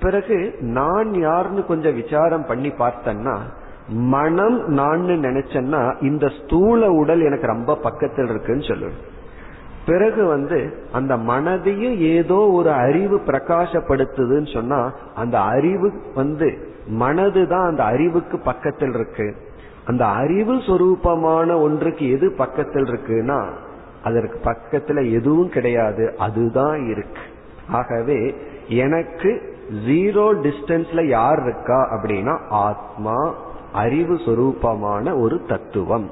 [0.00, 3.38] பிறகு நான் யாருன்னு கொஞ்சம் விசாரம் பண்ணி பார்த்தேன்னா
[3.88, 9.08] மனம் நான் நினைச்சேன்னா இந்த ஸ்தூல உடல் எனக்கு ரொம்ப பக்கத்தில் இருக்குன்னு சொல்லுவேன்
[9.86, 17.82] பிறகு வந்து அந்த மனதையும் ஏதோ ஒரு அறிவு பிரகாசப்படுத்துதுன்னு சொன்னா அந்த அறிவு வந்து மனது தான் அந்த
[17.82, 19.36] அறிவுக்கு பக்கத்தில் இருக்கு.
[19.84, 23.46] அந்த அறிவு சொரூபமான ஒன்றுக்கு எது பக்கத்தில் இருக்குன்னா
[24.04, 26.14] அதற்கு பக்கத்துல எதுவும் கிடையாது.
[26.18, 27.20] அதுதான் இருக்கு.
[27.68, 28.34] ஆகவே
[28.68, 33.34] எனக்கு ஜீரோ டிஸ்டன்ஸ்ல யார் இருக்கா அப்படின்னா ஆத்மா
[33.72, 36.10] அறிவு சொரூபமான ஒரு தத்துவம்.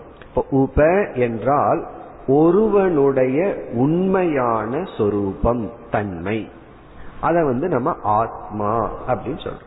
[0.51, 1.87] உப என்றால்
[2.27, 6.49] ஒருவனுடைய உண்மையான சொரூபம் தன்மை.
[7.21, 9.67] அத வந்து நம்ம ஆத்மா அப்படின்னு சொல்றோம்.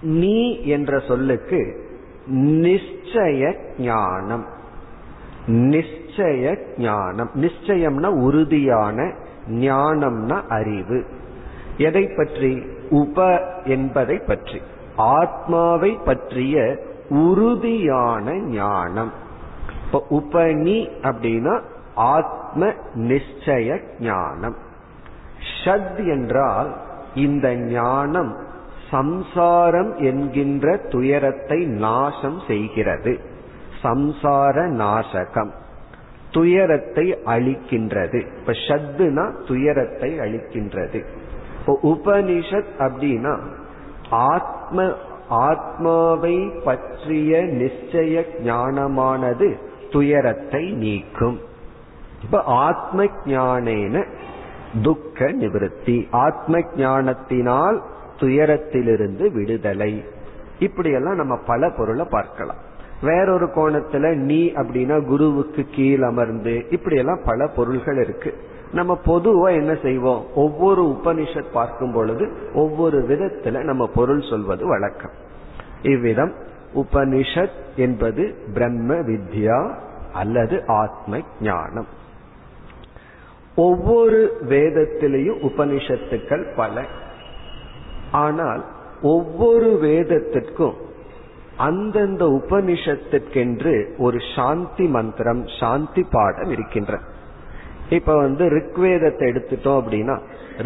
[0.00, 1.90] நீ என்ற சொல்லுக்கு
[2.30, 4.44] நிச்சய ஞானம்.
[5.46, 7.30] நிச்சய ஞானம்.
[7.34, 9.12] நிச்சயம்னா உறுதியான
[9.50, 11.04] ஞானம்னா அறிவு.
[11.76, 12.62] எதை பற்றி?
[12.90, 14.60] உப என்பதை பற்றி.
[14.96, 19.12] ஆத்மாவை பற்றிய உறுதியான ஞானம்.
[19.86, 21.60] இப்ப உபனி அப்படின்னா
[21.94, 24.56] ஆத்ம நிச்சய ஞானம்.
[25.64, 26.76] ஷத் என்றால்
[27.14, 28.36] இந்த ஞானம்
[28.90, 33.18] சம்சாரம் என்கின்ற துயரத்தை நாசம் செய்கிறது.
[33.82, 35.50] சம்சார நாசகம்
[36.30, 38.26] துயரத்தை அழிக்கின்றது.
[38.40, 41.04] இப்ப ஷத்துனா துயரத்தை அழிக்கின்றது.
[41.66, 43.38] இப்போ உபனிஷத் அப்படின்னா
[44.10, 44.92] ஆத்ம
[45.28, 49.56] ஆத்மாவை பற்றிய நிச்சய ஞானமானது
[49.90, 51.40] துயரத்தை நீக்கும்.
[52.22, 54.04] இப்ப ஆத்ம ஞானேன
[54.82, 56.08] துக்க நிவர்த்தி.
[56.10, 57.82] ஆத்ம ஞானத்தினால்
[58.20, 60.04] துயரத்திலிருந்து விடுதலை.
[60.58, 62.56] இப்படியெல்லாம் நம்ம பல பொருளை பார்க்கலாம்.
[63.02, 68.34] வேறொரு கோணத்துல நீ அப்படின்னா குருவுக்கு கீழ் அமர்ந்து இப்படியெல்லாம் பல பொருள்கள் இருக்கு.
[68.72, 70.34] நம்ம பொதுவா என்ன செய்வோம்?
[70.34, 75.10] ஒவ்வொரு உபனிஷத் பார்க்கும் பொழுது ஒவ்வொரு விதத்துல நம்ம பொருள் சொல்வது வழக்கம்.
[75.82, 76.32] இவ்விதம்
[76.74, 79.74] உபனிஷத் என்பது பிரம்ம வித்யா
[80.12, 81.86] அல்லது ஆத்ம ஞானம்.
[83.56, 86.84] ஒவ்வொரு வேதத்திலையும் உபனிஷத்துக்கள் பல.
[88.10, 88.64] ஆனால்
[89.02, 90.74] ஒவ்வொரு வேதத்திற்கும்
[91.56, 96.98] அந்தந்த உபனிஷத்திற்கென்று ஒரு சாந்தி மந்திரம் சாந்தி பாடம் இருக்கின்ற.
[97.92, 100.16] இப்ப வந்து ரிக்வேதத்தை எடுத்துட்டோம் அப்படின்னா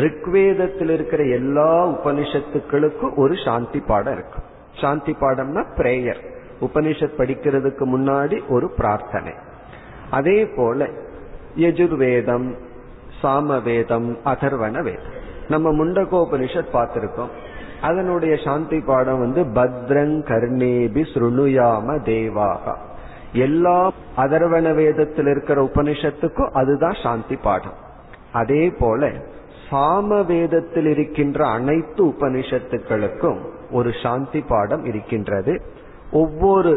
[0.05, 4.47] ரிக்வேதத்தில் இருக்கிற எல்லா உபனிஷத்துக்களுக்கும் ஒரு சாந்தி பாடம் இருக்கும்
[4.81, 6.23] சாந்தி பாடம்னா பிரேயர்
[6.61, 9.33] உபனிஷத் படிக்கிறதுக்கு முன்னாடி ஒரு பிரார்த்தனை.
[10.11, 10.89] அதே போல
[11.57, 12.49] யஜுர்வேதம்
[13.23, 15.15] சாமவேதம் அதர்வன வேதம்
[15.49, 17.33] நம்ம முண்டகோபனிஷத் பார்த்திருக்கோம்.
[17.81, 22.75] அதனுடைய சாந்தி பாடம் வந்து பத்ரங் கர்ணேபி ஸ்ருணுயாம தேவாகா
[23.37, 27.79] எல்லா அதர்வன வேதத்தில் இருக்கிற உபனிஷத்துக்கும் அதுதான் சாந்தி பாடம்.
[28.33, 29.11] அதே போல
[29.71, 35.55] சாம வேதத்தில் இருக்கின்ற அனைத்து உபனிஷத்துக்களுக்கும் ஒரு சாந்தி பாடம் இருக்கின்றது.
[36.13, 36.73] ஒவ்வொரு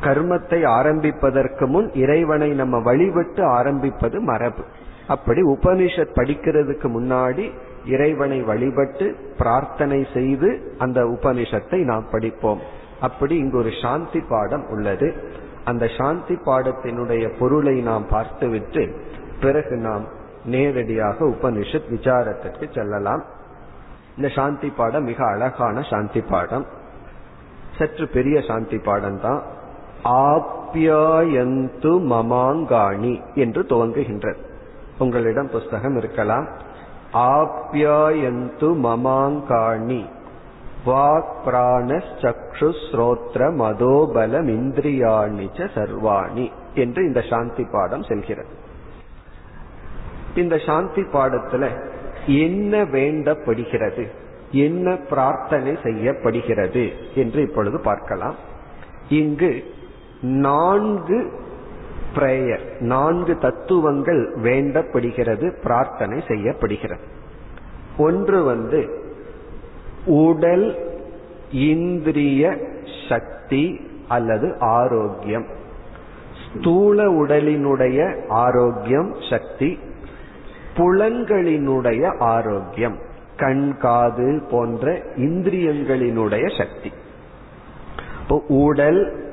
[0.00, 4.62] கர்மத்தை ஆரம்பிப்பதற்கு முன் இறைவனை நம்ம வழிபட்டு ஆரம்பிப்பது மரபு.
[5.08, 7.46] அப்படி உபனிஷத் படிக்கிறதுக்கு முன்னாடி
[7.86, 9.06] இறைவனை வழிபட்டு
[9.38, 12.60] பிரார்த்தனை செய்து அந்த உபனிஷத்தை நாம் படிப்போம்.
[13.00, 15.28] அப்படி இங்கு ஒரு சாந்தி பாடம் உள்ளது.
[15.64, 19.00] அந்த சாந்தி பாடத்தினுடைய பொருளை நாம் பார்த்துவிட்டு
[19.40, 20.04] பிறகு நாம்
[20.44, 23.24] நேரடியாக உபனிஷத் விசாரத்திற்கு செல்லலாம்.
[24.16, 26.66] இந்த சாந்தி பாடம் மிக அழகான சாந்தி பாடம்.
[27.78, 29.42] சற்று பெரிய சாந்தி பாடம் தான்
[30.04, 34.36] ஆப்யாயந்து மமாங்காணி என்று துவங்குகின்றது
[34.98, 36.46] உங்களிடம் புஸ்தகம் இருக்கலாம்.
[37.12, 40.04] ஆப்யாயந்து மமாங்காணி.
[40.86, 48.48] வாக் பிராணச்சு ஸ்ரோத்ர மதோபலம் இந்திரியாணிச்ச சர்வாணி என்று இந்த சாந்தி பாடம் செல்கிறது.
[50.34, 51.70] இந்த சாந்தி பாடத்துல
[52.26, 54.10] என்ன வேண்டப்படுகிறது
[54.50, 58.34] என்ன பிரார்த்தனை செய்யப்படுகிறது என்று இப்பொழுது பார்க்கலாம்.
[59.08, 59.64] இங்கு
[60.20, 61.32] நான்கு
[62.14, 67.00] பிரேயர் நான்கு தத்துவங்கள் வேண்டப்படுகிறது பிரார்த்தனை செய்யப்படுகிறது.
[67.98, 68.99] ஒன்று வந்து
[70.04, 70.98] உடல்
[71.52, 72.56] இந்திரிய
[73.08, 75.46] சக்தி அல்லது ஆரோக்கியம்.
[76.56, 79.78] ஸ்தூல உடலினுடைய ஆரோக்கியம் சக்தி.
[80.76, 82.98] புலன்களினுடைய ஆரோக்கியம்.
[83.36, 86.92] கண் காது போன்ற இந்திரியங்களினுடைய சக்தி.
[88.48, 89.28] உடல்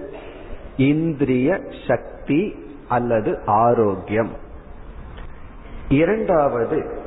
[0.77, 2.56] இந்திரிய சக்தி
[2.88, 4.30] அல்லது ஆரோக்கியம்.
[5.89, 6.99] இரண்டாவது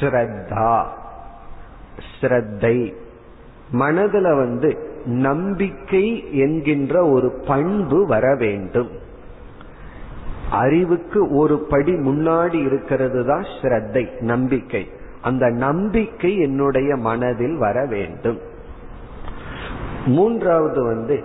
[0.00, 0.84] ஸ்ரத்தா.
[2.20, 2.94] ஸ்ரத்தை
[3.72, 8.90] மனதுல வந்து நம்பிக்கை என்கின்ற ஒரு பண்பு வர வேண்டும்.
[10.50, 14.90] அறிவுக்கு ஒரு படி முன்னாடி இருக்கிறது தான் ஸ்ரத்தை நம்பிக்கை.
[15.22, 18.38] அந்த நம்பிக்கை என்னுடைய மனதில் வர வேண்டும்.
[20.06, 21.24] மூன்றாவது வந்து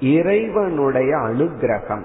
[0.00, 2.04] இறைவனுடைய அனுகிரகம்.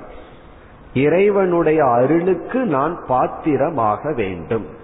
[0.93, 4.79] இறைவனுடைய அருளுக்கு நான் பாத்திரமாக வேண்டும்.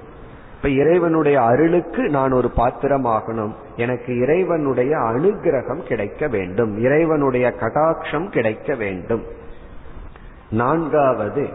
[0.57, 3.51] இப்ப இறைவனுடைய அருளுக்கு நான் ஒரு பாத்திரமாகணும்.
[3.75, 6.77] எனக்கு இறைவனுடைய அனுகிரகம் கிடைக்க வேண்டும்.
[6.77, 9.23] இறைவனுடைய கடாட்சம் கிடைக்க வேண்டும்.
[10.49, 11.47] நான்காவது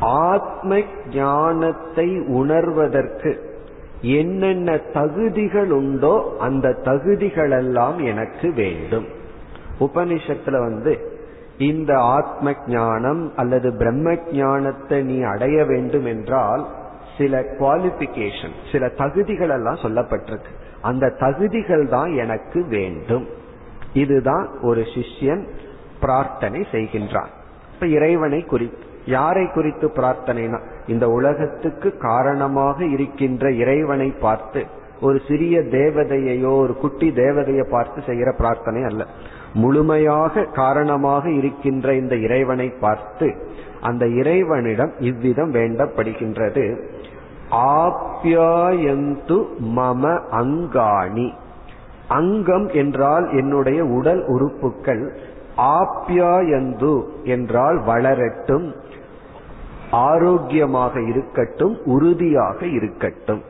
[0.00, 0.80] ஆத்ம
[1.10, 3.36] ஞானத்தை உணர்வதற்கு
[4.00, 9.06] என்னென்ன தகுதிகள் உண்டோ அந்த தகுதிகளெல்லாம் எனக்கு வேண்டும்.
[9.80, 11.16] உபனிஷத்துல வந்து
[11.58, 16.66] இந்த ஆத்ம ஞானம் அல்லது பிரம்ம ஞானத்தை நீ அடைய வேண்டும் என்றால்
[17.18, 20.52] சில குவாலிபிகேஷன் சில தகுதிகள் எல்லாம் சொல்லப்பட்டிருக்கு.
[20.80, 23.26] அந்த தகுதிகள் தான் எனக்கு வேண்டும்.
[23.92, 25.42] இதுதான் ஒரு சிஷ்யன்
[26.00, 27.32] பிரார்த்தனை செய்கின்றான்.
[27.74, 34.62] இப்ப இறைவனை குறித்து யாரை குறித்து பிரார்த்தனைனா இந்த உலகத்துக்கு காரணமாக இருக்கின்ற இறைவனை பார்த்து
[35.00, 39.02] ஒரு சிறிய தேவதையையோ ஒரு குட்டி தேவதையை பார்த்து செய்கிற பிரார்த்தனை அல்ல.
[39.54, 43.28] முழுமையாக காரணமாக இருக்கின்ற இந்த இறைவனை பார்த்து
[43.80, 46.64] அந்த இறைவனிடம் இவ்விதம் வேண்டப்படுகின்றது.
[47.50, 49.44] ஆப்யாயந்து
[49.76, 51.32] மம அங்காணி.
[52.08, 55.16] அங்கம் என்றால் என்னுடைய உடல் உறுப்புகள்.
[55.56, 58.74] ஆப்யாயந்து என்றால் வளரட்டும்
[59.90, 63.42] ஆரோக்கியமாக இருக்கட்டும் உறுதியாக இருக்கட்டும்.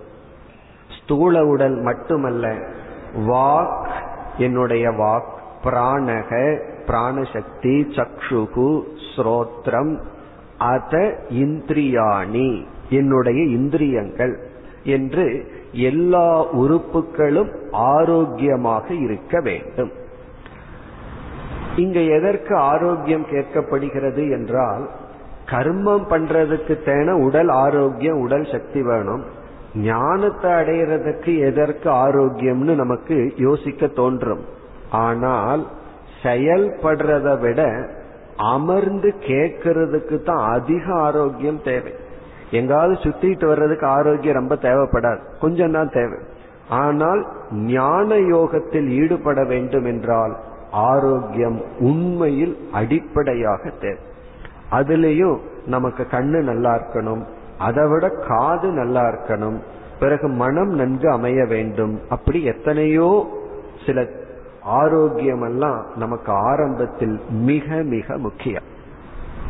[1.03, 2.57] ஸ்தூல உடல் மட்டுமல்ல
[3.27, 3.89] வாக்
[4.39, 8.83] என்னுடைய வாக் பிராணக பிராணசக்தி சக்ஷுகு
[9.17, 9.99] ஸ்ரோத்ரம்
[10.59, 12.65] அத இந்திரியாணி.
[12.90, 14.35] என்னுடைய இந்திரியங்கள்
[14.85, 15.24] என்று
[15.72, 19.90] எல்லா உறுப்புகளும் ஆரோக்கியமாக இருக்க வேண்டும்.
[21.77, 24.88] இங்க எதற்கு ஆரோக்கியம் கேட்கப்படுகிறது என்றால்
[25.46, 29.24] கர்மம் பண்றதுக்கு தேன உடல் ஆரோக்கியம் உடல் சக்தி வேணும்.
[29.74, 34.44] ஞானத்தை அடையிறதுக்கு எதற்கு ஆரோக்கியம்னு நமக்கு யோசிக்க தோன்றும்.
[34.90, 35.66] ஆனால்
[36.22, 37.61] செயல்படுறத விட
[38.37, 41.92] அமர்ந்து கேட்கறதுக்கு தான் அதிக ஆரோக்கியம் தேவை.
[42.51, 45.19] எங்காவது சுத்திட்டு வர்றதுக்கு ஆரோக்கியம் ரொம்ப தேவைப்படாது.
[45.41, 46.19] கொஞ்சம் தான் தேவை.
[46.69, 50.37] ஆனால் ஞான யோகத்தில் ஈடுபட வேண்டும் என்றால்
[50.71, 53.99] ஆரோக்கியம் உண்மையில் அடிப்படையாக தேவை.
[54.71, 57.23] அதுலேயும் நமக்கு கண்ணு நல்லா இருக்கணும்.
[57.59, 59.57] அதை விட காது நல்லா இருக்கணும்.
[59.99, 62.01] பிறகு மனம் நன்கு அமைய வேண்டும்.
[62.09, 63.27] அப்படி எத்தனையோ
[63.87, 64.07] சில
[64.63, 68.63] ஆரோக்கியம் எல்லாம் நமக்கு ஆரம்பத்தில் மிக மிக முக்கியம்.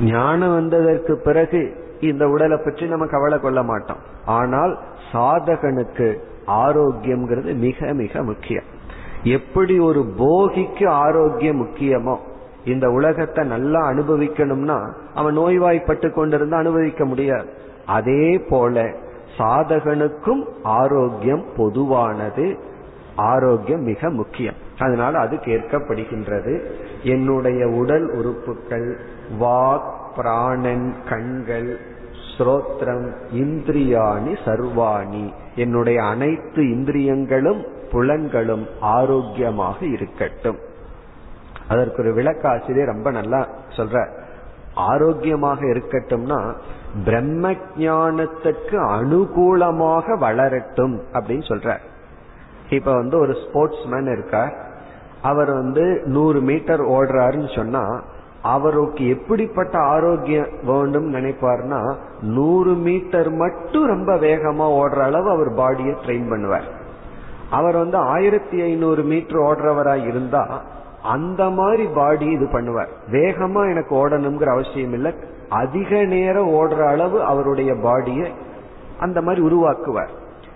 [0.00, 3.96] ஞானம் வந்ததற்கு பிறகு இந்த உடலை பற்றி நம்ம கவலை கொள்ள மாட்டோம்.
[4.24, 4.78] ஆனால்
[5.12, 8.64] சாதகனுக்கு ஆரோக்கியம்ங்கிறது மிக மிக முக்கியம்.
[9.24, 12.16] எப்படி ஒரு போகிக்கு ஆரோக்கியம் முக்கியமோ
[12.64, 17.48] இந்த உலகத்தை நல்லா அனுபவிக்கணும்னா அவன் நோய்வாய்ப்பட்டு கொண்டிருந்து அனுபவிக்க முடியாது.
[17.86, 18.92] அதே போல
[19.38, 22.58] சாதகனுக்கும் ஆரோக்கியம் பொதுவானது
[23.16, 24.54] ஆரோக்கியம் மிக முக்கியம்.
[24.78, 26.64] அதனால அது கேட்கப்படுகின்றது.
[27.02, 28.98] என்னுடைய உடல் உறுப்புகள்
[29.40, 31.80] வாக் பிராணன் கண்கள்
[32.38, 35.32] ஸ்ரோத்ரம் இந்திரியாணி சர்வாணி.
[35.56, 40.58] என்னுடைய அனைத்து இந்திரியங்களும் புலன்களும் ஆரோக்கியமாக இருக்கட்டும்.
[41.68, 44.08] அதற்கு ஒரு விளக்காசிரியர் ரொம்ப நல்லா சொல்ற
[44.74, 46.56] ஆரோக்கியமாக இருக்கட்டும்னா
[47.04, 51.76] பிரம்ம ஞானத்துக்கு அனுகூலமாக வளரட்டும் அப்படின்னு சொல்ற
[52.70, 54.54] இப்ப வந்து ஒரு ஸ்போர்ட்ஸ் மேன் இருக்கார்.
[55.22, 58.02] அவர் வந்து நூறு மீட்டர் ஓடுறாருன்னு சொன்னா
[58.42, 61.80] அவருக்கு எப்படிப்பட்ட ஆரோக்கியம் வேண்டும் நினைப்பார்னா
[62.22, 66.68] நூறு மீட்டர் மட்டும் ரொம்ப வேகமா ஓடுற அளவு அவர் பாடியை ட்ரெயின் பண்ணுவார்.
[67.50, 70.62] அவர் வந்து ஆயிரத்தி ஐநூறு மீட்டர் ஓடுறவரா இருந்தா
[71.02, 72.88] அந்த மாதிரி பாடி இது பண்ணுவார்.
[73.10, 75.14] வேகமா எனக்கு ஓடணுங்கிற அவசியம் இல்லை.
[75.48, 78.30] அதிக நேரம் ஓடுற அளவு அவருடைய பாடியை
[79.00, 80.08] அந்த மாதிரி உருவாக்குவார்.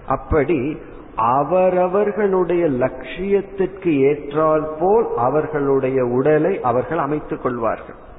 [0.06, 0.78] அப்படி
[1.16, 8.10] அவரவர்களுடைய லட்சியத்திற்கு ஏற்றால் போல் அவர்களுடைய உடலை அவர்கள் அமைத்துக் கொள்வார்கள்.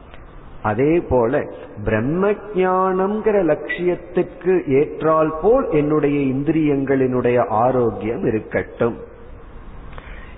[0.64, 1.44] அதே போல
[1.84, 8.98] பிரம்ம ஜானம்ங்கிற லட்சியத்திற்கு ஏற்றால் போல் என்னுடைய இந்திரியங்களினுடைய ஆரோக்கியம் இருக்கட்டும்.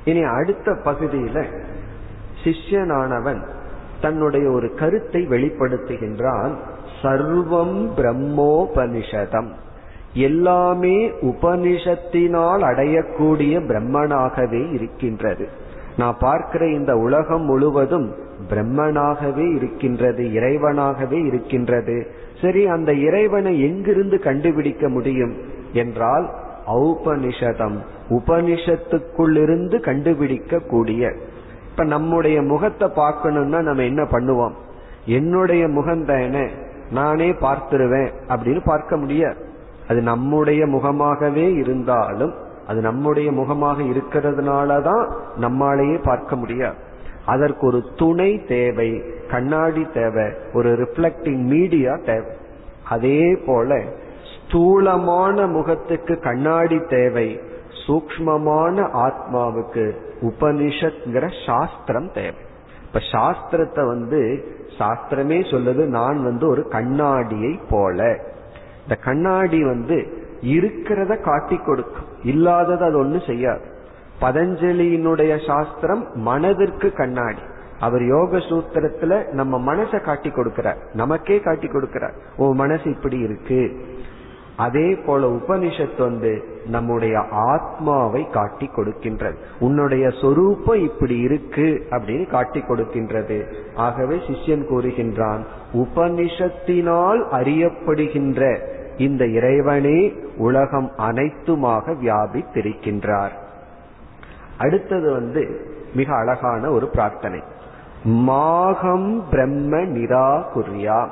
[0.06, 1.46] இனி அடுத்த பகுதியில
[2.44, 3.42] சிஷ்யனானவன்
[4.02, 6.52] தன்னுடைய ஒரு கருத்தை வெளிப்படுத்துகின்றான்.
[7.02, 9.50] சர்வம் பிரம்மோபனிஷதம்.
[10.14, 15.48] எல்லாமே உபனிஷத்தினால் அடையக்கூடிய பிரம்மனாகவே இருக்கின்றது.
[15.98, 18.16] நான் பார்க்கிற இந்த உலகம் முழுவதும்
[18.50, 21.98] பிரம்மனாகவே இருக்கின்றது இறைவனாகவே இருக்கின்றது.
[22.42, 25.34] சரி அந்த இறைவனை எங்கிருந்து கண்டுபிடிக்க முடியும்
[25.74, 26.26] என்றால்
[26.68, 27.78] ஔபனிஷதம்
[28.10, 31.12] உபனிஷத்துக்குள்ளிருந்து கண்டுபிடிக்க கூடிய
[31.70, 34.56] இப்ப நம்முடைய முகத்தை பார்க்கணும்னா நம்ம என்ன பண்ணுவோம்?
[35.06, 36.46] என்னுடைய முகம் தானே
[36.92, 39.40] நானே பார்த்துருவேன் அப்படின்னு பார்க்க முடியாது.
[39.88, 42.34] அது நம்முடைய முகமாகவே இருந்தாலும்
[42.68, 45.04] அது நம்முடைய முகமாக இருக்கிறதுனால தான்
[45.42, 46.78] நம்மாலேயே பார்க்க முடியாது.
[47.26, 52.34] அதற்கு ஒரு துணை தேவை கண்ணாடி தேவை ஒரு ரிஃப்ளெக்டிங் மீடியா தேவை.
[52.90, 53.84] அதே போல
[54.34, 57.40] ஸ்தூலமான முகத்துக்கு கண்ணாடி தேவை
[57.88, 62.44] சூக்மமான ஆத்மாவுக்கு உபனிஷத்ங்கிற சாஸ்திரம் தேவை.
[62.86, 64.46] இப்ப சாஸ்திரத்தை வந்து
[64.78, 68.20] சாஸ்திரமே சொல்லுது நான் வந்து ஒரு கண்ணாடியை போல.
[68.84, 72.08] இந்த கண்ணாடி வந்து இருக்கிறத காட்டி கொடுக்கும்.
[72.24, 73.74] இல்லாதது அது ஒண்ணு செய்யாது.
[74.22, 77.42] பதஞ்சலியினுடைய சாஸ்திரம் மனதிற்கு கண்ணாடி.
[77.80, 80.78] அவர் யோக சூத்திரத்துல நம்ம மனசை காட்டி கொடுக்கிறார்.
[80.94, 82.14] நமக்கே காட்டி கொடுக்கிறார்.
[82.38, 83.86] ஓ மனசு இப்படி இருக்கு.
[84.58, 89.36] அதே போல உபனிஷத்து வந்து நம்முடைய ஆத்மாவை காட்டி கொடுக்கின்றது.
[89.60, 93.54] உன்னுடைய சொரூப்பம் இப்படி இருக்கு அப்படின்னு காட்டி கொடுக்கின்றது.
[93.76, 98.60] ஆகவே சிஷ்யன் கூறுகின்றான் உபனிஷத்தினால் அறியப்படுகின்ற
[98.98, 103.44] இந்த இறைவனே உலகம் அனைத்துமாக வியாபித்திருக்கின்றார்.
[104.58, 107.42] அடுத்தது வந்து மிக அழகான ஒரு பிரார்த்தனை.
[108.06, 111.08] மாகம் பிரம்ம நிராகுரியா.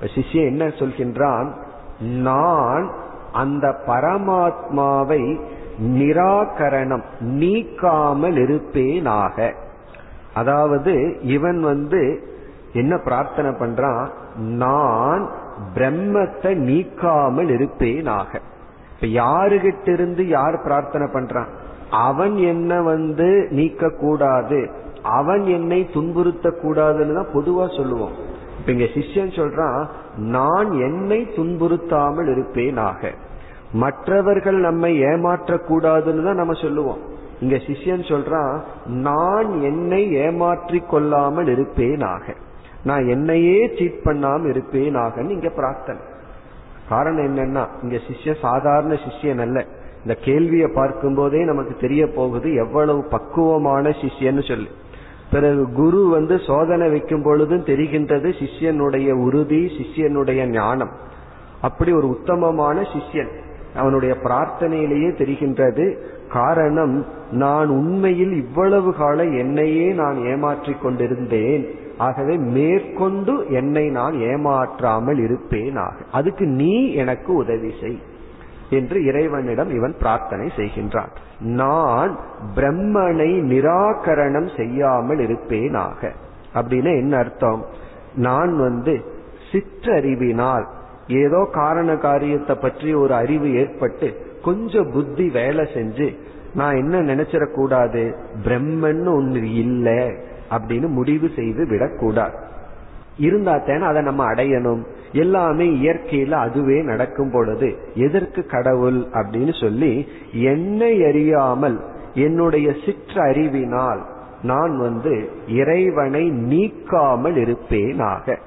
[0.00, 1.52] சிஷ்யன் என்ன சொல்கின்றான்?
[2.00, 2.90] நான்
[3.32, 5.40] அந்த பரமாத்மாவை
[5.82, 9.54] நிராகரணம் நீக்காமல் இருப்பேனாக.
[10.34, 12.28] அதாவது இவன் வந்து
[12.72, 14.08] என்ன பிரார்த்தனை பண்றான்?
[14.36, 15.28] நான்
[15.74, 18.40] பிரம்மத்தை நீக்காமல் இருப்பேனாக.
[18.94, 21.48] இப்ப யாருகிட்ட இருந்து யார் பிரார்த்தனை பண்றான்?
[21.90, 24.70] அவன் என்ன வந்து நீக்க கூடாது
[25.02, 28.12] அவன் என்னை துன்புறுத்த கூடாதுன்னு தான் பொதுவா சொல்லுவோம்.
[28.58, 33.12] இப்ப இங்க சிஷ்யன் சொல்றான் நான் என்னை துன்புறுத்தாமல் இருப்பேனாக.
[33.72, 36.98] மற்றவர்கள் நம்மை ஏமாற்றக்கூடாதுன்னு தான் நம்ம சொல்லுவோம்.
[37.40, 42.34] இங்க சிஷ்யன் சொல்றான் நான் என்னை ஏமாற்றி கொள்ளாமல் இருப்பேனாக.
[42.84, 46.00] நான் என்னையே சீட் பண்ணாம இருப்பேனாகன்னு இங்க பிரார்த்தனை.
[46.88, 49.66] காரணம் என்னன்னா இங்க சிஷ்ய சாதாரண சிஷ்யன் அல்ல.
[50.02, 54.68] இந்த கேள்வியை பார்க்கும் போதே நமக்கு தெரிய போகுது எவ்வளவு பக்குவமான சிஷ்யன்னு சொல்லி.
[55.30, 60.90] பிறகு குரு வந்து சோதனை வைக்கும் பொழுதும் தெரிகின்றது சிஷ்யனுடைய உறுதி சிஷ்யனுடைய ஞானம்.
[61.60, 63.32] அப்படி ஒரு உத்தமமான சிஷ்யன்
[63.76, 65.96] அவனுடைய பிரார்த்தனையிலேயே தெரிகின்றது.
[66.28, 71.64] காரணம் நான் உண்மையில் இவ்வளவு கால என்னையே நான் ஏமாற்றிக் கொண்டிருந்தேன்.
[71.98, 77.98] ஆகவே மேற்கொண்டு என்னை நான் ஏமாற்றாமல் இருப்பேன் ஆக அதுக்கு நீ எனக்கு உதவி செய்.
[78.70, 81.08] என்று இறைவனிடம் இவன் பிரார்த்தனை செய்கின்றான்.
[81.40, 82.18] நான்
[82.54, 86.12] பிரம்மனை நிராகரணம் செய்யாமல் இருப்பேனாக.
[86.54, 87.66] அப்படின்னு என்ன அர்த்தம்?
[88.14, 89.04] நான் வந்து
[89.52, 90.66] சிற்றறிவினால்
[91.08, 96.16] ஏதோ காரண காரியத்தை பற்றி ஒரு அறிவு ஏற்பட்டு கொஞ்சம் புத்தி வேலை செஞ்சு
[96.54, 100.14] நான் என்ன நினைச்சிடக்கூடாது பிரம்மன்னு ஒன்று இல்லை
[100.50, 102.36] அப்படின்னு முடிவு செய்து விடக்கூடாது.
[103.18, 104.86] இருந்தா தானே அதை நம்ம அடையணும்.
[105.12, 111.80] எல்லாமே இயற்கையில அதுவே நடக்கும் பொழுது எதற்கு கடவுள் அப்படின்னு சொல்லி என்னை அறியாமல்
[112.14, 114.00] என்னுடைய சிற்றறிவினால்
[114.42, 118.38] நான் வந்து இறைவனை நீக்காமல் இருப்பேனாக.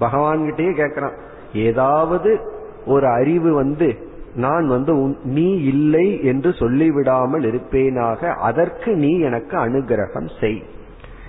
[0.00, 1.16] பகவான்கிட்டயே கேட்கிறான்
[1.54, 2.40] ஏதாவது
[2.86, 10.62] ஒரு அறிவு வந்து நான் வந்து நீ இல்லை என்று சொல்லிவிடாமல் இருப்பேனாக அதற்கு நீ எனக்கு அனுகிரகம் செய்.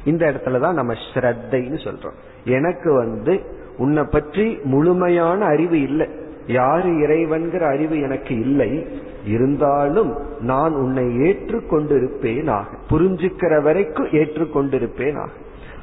[0.06, 2.16] இந்த இடத்துலதான் நம்ம ஸ்ரத்தைன்னு சொல்றோம்.
[2.46, 6.08] எனக்கு வந்து உன்னை பற்றி முழுமையான அறிவு இல்லை.
[6.48, 8.88] யாரு இறைவன்கிற அறிவு எனக்கு இல்லை.
[9.26, 12.64] இருந்தாலும் நான் உன்னை ஏற்றுக்கொண்டிருப்பேனாக.
[12.90, 15.28] புரிஞ்சுக்கிற வரைக்கும் ஏற்றுக்கொண்டிருப்பேனாக.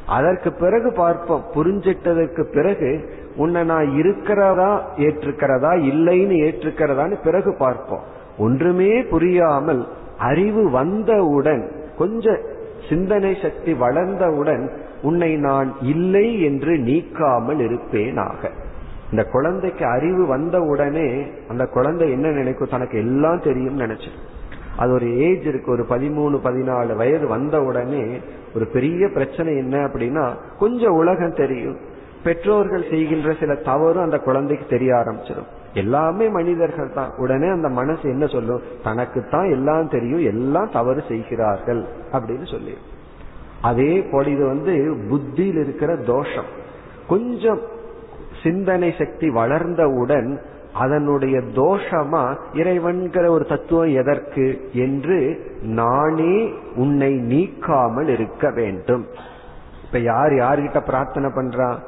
[0.06, 1.44] அதற்கு பிறகு பார்ப்போம்.
[1.54, 8.00] புரிஞ்சிட்டதற்கு பிறகு உன்னை நான் இருக்கிறதா ஏற்றுக்கிறதா இல்லைன்னு ஏற்றுக்கிறதான்னு பிறகு பார்ப்போம்.
[8.38, 9.86] ஒன்றுமே புரியாமல்
[10.18, 12.38] அறிவு வந்தவுடன் கொஞ்சம்
[12.88, 14.70] சிந்தனை சக்தி வளர்ந்தவுடன்
[15.02, 18.50] உன்னை நான் இல்லை என்று நீக்காமல் இருப்பேனாக.
[19.10, 22.68] இந்த குழந்தைக்கு அறிவு வந்த உடனே அந்த குழந்தை என்ன நினைக்கும்?
[22.68, 24.10] தனக்கு எல்லாம் தெரியும் நினைச்சு
[24.76, 28.20] அது ஒரு ஏஜ் இருக்கு ஒரு பதிமூணு பதினாலு வயது வந்த உடனே
[28.54, 31.76] ஒரு பெரிய பிரச்சனை என்ன அப்படின்னா கொஞ்சம் உலகம் தெரியும்.
[32.24, 35.48] பெற்றோர்கள் செய்கின்ற சில தவறும் அந்த குழந்தைக்கு தெரிய ஆரம்பிச்சிடும்.
[35.74, 37.10] எல்லாமே மனிதர்கள் தான்.
[37.18, 38.62] உடனே அந்த மனசு என்ன சொல்லும்?
[38.84, 42.74] தனக்கு தான் எல்லாம் தெரியும் எல்லாம் தவறு செய்கிறார்கள் அப்படின்னு சொல்லி
[43.62, 46.50] அதே போல இது வந்து புத்தியில் இருக்கிற தோஷம்.
[47.08, 47.60] கொஞ்சம்
[48.42, 50.40] சிந்தனை சக்தி வளர்ந்தவுடன்
[50.72, 55.18] அதனுடைய தோஷமா இறைவன்கிற ஒரு தத்துவம் எதற்கு என்று
[55.62, 59.06] நானே உன்னை நீக்காமல் இருக்க வேண்டும்.
[59.84, 61.78] இப்ப யார் யார்கிட்ட பிரார்த்தனை பண்றான்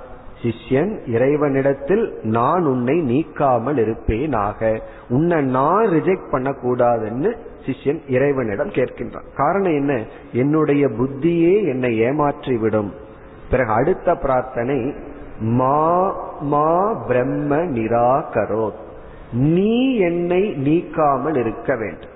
[0.43, 4.81] சிஷ்யன் இறைவனிடத்தில் நான் உன்னை நீக்காமல் இருப்பேனாக.
[5.09, 7.33] உன்னை நான் ரிஜெக்ட் பண்ணக்கூடாதுன்னு
[7.67, 9.29] சிஷ்யன் இறைவனிடம் கேட்கின்றான்.
[9.37, 9.93] காரணம் என்ன?
[10.33, 12.93] என்னுடைய புத்தியே என்னை ஏமாற்றி விடும்
[13.51, 14.95] பிறகு அடுத்த பிரார்த்தனை
[15.39, 18.67] மா மா பிரம்ம நிராகரோ
[19.33, 22.13] நீ என்னை நீக்காமல் இருக்க வேண்டும்.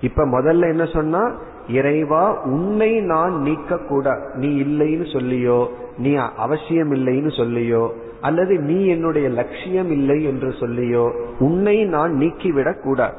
[0.00, 1.22] இப்ப முதல்ல என்ன சொன்னா
[1.68, 5.66] இறைவா உன்னை நான் நீக்க கூட நீ இல்லைன்னு சொல்லியோ
[5.98, 7.90] நீ அவசியம் இல்லைன்னு சொல்லியோ
[8.20, 11.04] அல்லது நீ என்னுடைய லட்சியம் இல்லை என்று சொல்லியோ
[11.38, 13.18] உன்னை நான் நீக்கிவிடக் கூடாது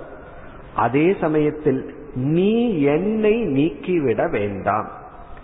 [0.80, 1.82] அதே சமயத்தில்
[2.34, 2.54] நீ
[2.84, 4.88] என்னை நீக்கிவிட வேண்டாம்.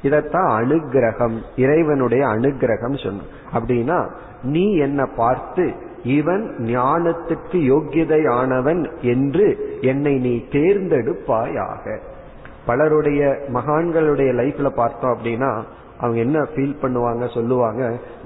[0.03, 3.21] இதத்தான் அனுகிரகம் இறைவனுடைய அனுகிரகம் சொன்ன.
[3.53, 3.99] அப்படின்னா
[4.43, 5.65] நீ என்னை பார்த்து
[6.03, 9.45] இவன் ஞானத்துக்கு யோக்கியதையானவன் என்று
[9.81, 11.86] என்னை நீ தேர்ந்தெடுப்பாயாக.
[12.65, 13.21] பலருடைய
[13.53, 15.51] மகான்களுடைய லைஃப்ல பார்த்தோம் அப்படின்னா
[15.99, 17.83] அவங்க என்ன ஃபீல் பண்ணுவாங்க சொல்லுவாங்க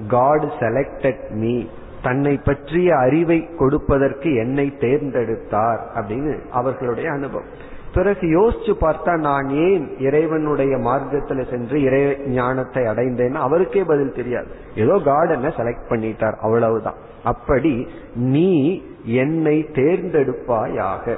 [0.08, 1.54] காட் செலக்டட் மீ
[2.02, 7.68] தன்னை பற்றிய அறிவை கொடுப்பதற்கு என்னை தேர்ந்தெடுத்தார் அப்படின்னு அவர்களுடைய அனுபவம்.
[7.94, 14.46] பிறகு யோசிச்சு பார்த்தா நான் ஏன் இறைவனுடைய மார்க்கத்துல சென்று இறை ஞானத்தை அடைந்தேன்னு அவருக்கே பதில் தெரியாது.
[14.74, 16.94] ஏதோ கார்டனை செலக்ட் பண்ணிட்டார் அவ்வளவுதான்.
[17.24, 21.16] அப்படி நீ என்னை தேர்ந்தெடுப்பாயாக.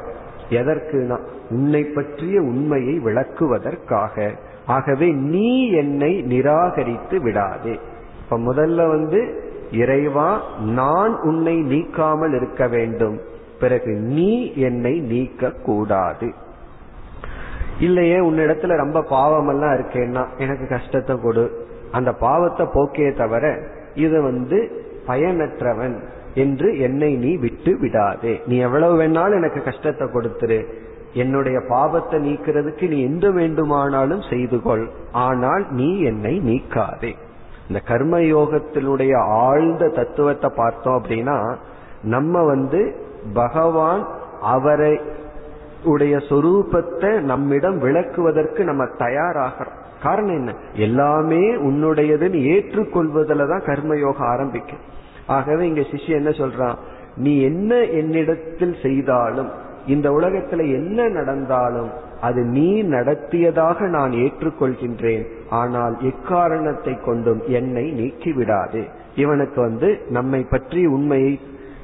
[0.51, 1.19] எதற்குனா
[1.51, 4.37] உன்னை பற்றிய உண்மையை விளக்குவதற்காக.
[4.67, 7.79] ஆகவே நீ என்னை நிராகரித்து விடாதே.
[8.25, 13.21] இப்ப முதல்ல வந்து இறைவா நான் உன்னை நீக்காமல் இருக்க வேண்டும்.
[13.61, 16.29] பிறகு நீ என்னை நீக்க கூடாது.
[17.79, 21.45] இல்லையே உன்னிடத்துல ரொம்ப பாவம் எல்லாம் இருக்கேன்னா எனக்கு கஷ்டத்தை கொடு.
[21.93, 23.45] அந்த பாவத்தை போக்கே தவிர
[23.95, 24.59] இது வந்து
[25.07, 25.97] பயனற்றவன்
[26.35, 28.41] என்று என்னை நீ விட்டு விடாதே.
[28.47, 30.61] நீ எவ்வளவு வேணாலும் எனக்கு கஷ்டத்தை கொடுத்துரு.
[31.15, 37.13] என்னுடைய பாவத்தை நீக்கிறதுக்கு நீ எந்த வேண்டுமானாலும் செய்து கொள் ஆனால் நீ என்னை நீக்காதே.
[37.73, 41.57] இந்த கர்ம யோகத்தினுடைய ஆழ்ந்த தத்துவத்தை பார்த்தோம் அப்படின்னா
[42.03, 42.97] நம்ம வந்து
[43.35, 44.09] பகவான்
[44.41, 45.01] அவரை
[45.85, 49.79] உடைய சொரூபத்தை நம்மிடம் விளக்குவதற்கு நம்ம தயாராகிறோம்.
[50.03, 50.55] காரணம் என்ன?
[50.75, 54.79] எல்லாமே உன்னுடையதுன்னு ஏற்றுக்கொள்வதில் தான் கர்மயோகம் ஆரம்பிக்கும்.
[55.27, 56.75] ஆகவே இங்க சிஷ்ய என்ன சொல்றான்?
[57.17, 59.51] நீ என்ன என்னிடத்தில் செய்தாலும்
[59.87, 61.91] இந்த உலகத்துல என்ன நடந்தாலும்
[62.23, 65.25] அது நீ நடத்தியதாக நான் ஏற்றுக்கொள்கின்றேன்.
[65.61, 68.83] ஆனால் எக்காரணத்தை கொண்டும் என்னை நீக்கிவிடாது.
[69.15, 71.35] இவனுக்கு வந்து நம்மை பற்றி உண்மையை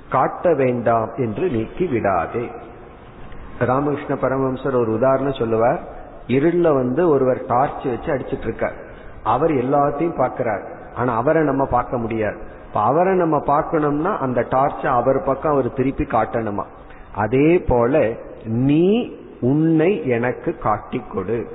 [0.09, 2.45] காட்ட வேண்டாம் என்று நீக்கி விடாதே
[3.61, 5.80] ராமகிருஷ்ண பரமஹம்சர் ஒரு உதாரணம் சொல்லுவார்.
[6.36, 8.76] இருள வந்து ஒருவர் டார்ச் வச்சு அடிச்சிட்டு இருக்கார்
[9.24, 10.64] அவர் எல்லாத்தையும் பார்க்கிறார்.
[10.95, 12.39] ஆனா அவரை நம்ம பார்க்க முடியாது.
[12.66, 16.64] இப்ப அவரை நம்ம பார்க்கணும்னா அந்த டார்ச்சை அவர் பக்கம் அவர் திருப்பி காட்டணுமா?
[17.14, 18.03] அதே போல
[18.64, 18.86] நீ
[19.41, 21.47] உன்னை எனக்கு காட்டிக் கொடு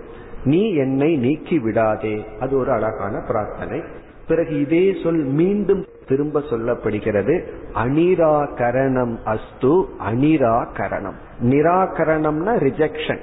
[0.44, 3.82] நீ என்னை நீக்கி விடாதே அது ஒரு அழகான பிரார்த்தனை.
[4.28, 7.44] பிறகு இதே சொல் மீண்டும் திரும்ப சொல்லப்படுகிறது.
[7.74, 11.14] அனிராகரணம் அஸ்து அனிராகரணம்
[11.44, 13.20] நிராகரணம்னா ரிஜெக்ஷன்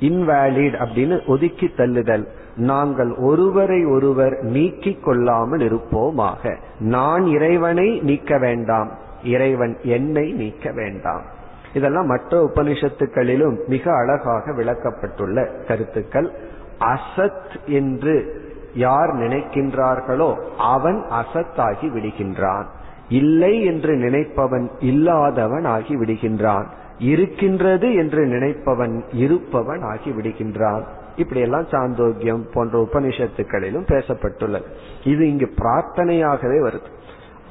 [0.00, 2.26] இன்வேலிட் அப்படின்னு ஒதுக்கி தள்ளுதல்.
[2.56, 6.56] நாங்கள் ஒருவரை ஒருவர் நீக்கிக் கொள்ளாமல் இருப்போமாக.
[6.80, 8.90] நான் இறைவனை நீக்க வேண்டாம்.
[9.24, 11.38] இறைவன் என்னை நீக்க வேண்டாம்.
[11.74, 16.30] இதெல்லாம் மற்ற உபனிஷத்துக்களிலும் மிக அழகாக விளக்கப்பட்டுள்ள கருத்துக்கள்.
[16.78, 18.42] அசத் என்று
[18.74, 22.64] யார் நினைக்கின்றார்களோ அவன் அசத்தாகி விடுகின்றான்.
[23.08, 26.64] இல்லை என்று நினைப்பவன் இல்லாதவன் ஆகி விடுகின்றான்.
[26.98, 30.82] இருக்கின்றது என்று நினைப்பவன் இருப்பவன் ஆகி விடுகின்றான்.
[31.16, 34.64] இப்படியெல்லாம் சாந்தோக்கியம் போன்ற உபனிஷத்துக்களிலும் பேசப்பட்டுள்ளது.
[35.04, 36.88] இது இங்கு பிரார்த்தனையாகவே வருது.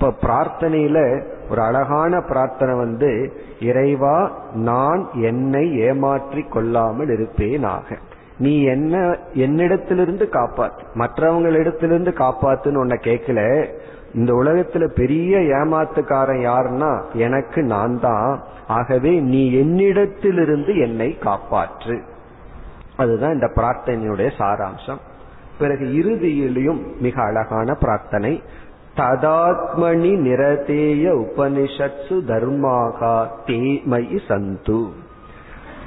[0.02, 7.98] இப்ப பிரார்த்தனையில ஒரு அழகான பிரார்த்தனை வந்து இறைவா நான் என்னை ஏமாற்றி கொள்ளாமல் இருப்பேனாக.
[8.38, 13.68] நீ என்ன என்னிடத்திலிருந்து காப்பாத்து மற்றவங்களிடத்திலிருந்து காப்பாத்துன்னு உன்னை கேட்கல
[14.14, 18.44] இந்த உலகத்துல பெரிய ஏமாத்துக்காரன் யாருன்னா எனக்கு நான் தான்.
[18.68, 22.02] ஆகவே நீ என்னிடத்திலிருந்து என்னை காப்பாற்று.
[22.98, 25.02] அதுதான் இந்த பிரார்த்தனையுடைய சாராம்சம்.
[25.60, 28.42] பிறகு இறுதியிலையும் மிக அழகான பிரார்த்தனை.
[29.00, 34.82] ததாத்மனி நிரதேய உபனிஷத்சு தர்மாகா தேமயி சந்து.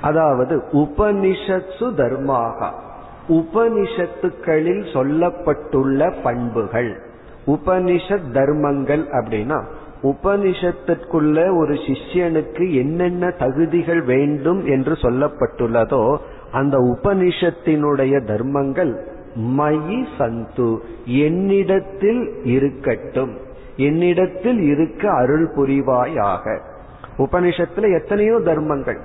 [0.00, 2.70] அதாவது உபனிஷத்சு தர்மாகா
[3.28, 6.92] உபனிஷத்துக்களில் சொல்லப்பட்டுள்ள பண்புகள்.
[7.46, 9.62] உபனிஷத் தர்மங்கள் அப்படின்னா
[10.02, 16.16] உபனிஷத்திற்குள்ள ஒரு சிஷ்யனுக்கு என்னென்ன தகுதிகள் வேண்டும் என்று சொல்லப்பட்டுள்ளதோ
[16.52, 20.78] அந்த உபனிஷத்தினுடைய தர்மங்கள் மயி சந்து.
[21.04, 23.36] என்னிடத்தில் இருக்கட்டும்.
[23.76, 26.58] என்னிடத்தில் இருக்க அருள் புரிவாயாக.
[27.18, 28.98] உபனிஷத்துல எத்தனையோ தர்மங்கள்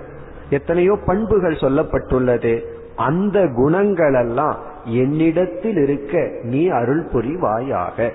[0.49, 2.63] எத்தனையோ பண்புகள் சொல்லப்பட்டுள்ளது.
[2.95, 8.11] அந்த குணங்கள் எல்லாம் என்னிடத்தில் இருக்க நீ அருள் புரிவாயாக.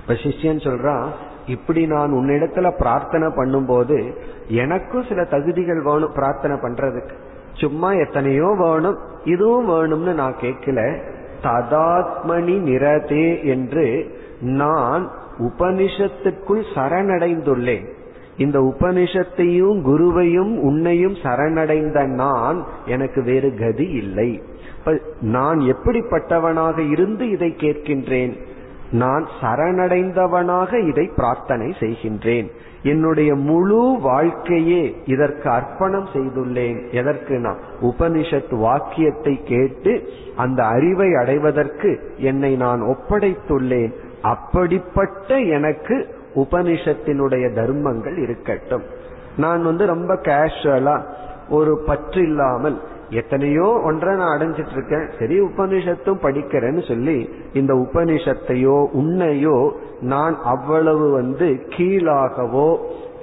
[0.00, 1.04] இப்ப சிஷ்யன் சொல்றான்
[1.46, 4.14] இப்படி நான் உன்னிடத்துல பிரார்த்தனை பண்ணும்போது
[4.48, 7.10] எனக்கும் சில தகுதிகள் வேணும் பிரார்த்தனை பண்றதுக்கு.
[7.52, 10.98] சும்மா எத்தனையோ வேணும் இதுவும் வேணும்னு நான் கேட்கல.
[11.42, 17.86] ததாத்மணி நிரதே என்று நான் உபனிஷத்துக்குள் சரணடைந்துள்ளேன்.
[18.36, 24.42] இந்த உபனிஷத்தையும் குருவையும் உன்னையும் சரணடைந்த நான் எனக்கு வேறு கதி இல்லை.
[25.20, 28.40] நான் எப்படிப்பட்டவனாக இருந்து இதை கேட்கின்றேன்?
[28.90, 32.50] நான் சரணடைந்தவனாக இதை பிரார்த்தனை செய்கின்றேன்.
[32.82, 36.90] என்னுடைய முழு வாழ்க்கையே இதற்கு அர்ப்பணம் செய்துள்ளேன்.
[36.90, 37.58] எதற்கு நான்?
[37.82, 43.92] உபனிஷத் வாக்கியத்தை கேட்டு அந்த அறிவை அடைவதற்கு என்னை நான் ஒப்படைத்துள்ளேன்.
[44.22, 48.82] அப்படிப்பட்ட எனக்கு உபனிஷத்தினுடைய தர்மங்கள் இருக்கட்டும்.
[49.36, 51.02] நான் வந்து ரொம்ப கேஷுவலா
[51.48, 59.70] ஒரு பற்று இல்லாமல் எத்தனையோ ஒன்றை நான் அடைஞ்சிட்டு இருக்கேன் சரி உபனிஷத்தும் படிக்கிறேன்னு சொல்லி இந்த உபனிஷத்தையோ உன்னையோ
[60.00, 62.76] நான் அவ்வளவு வந்து கீழாகவோ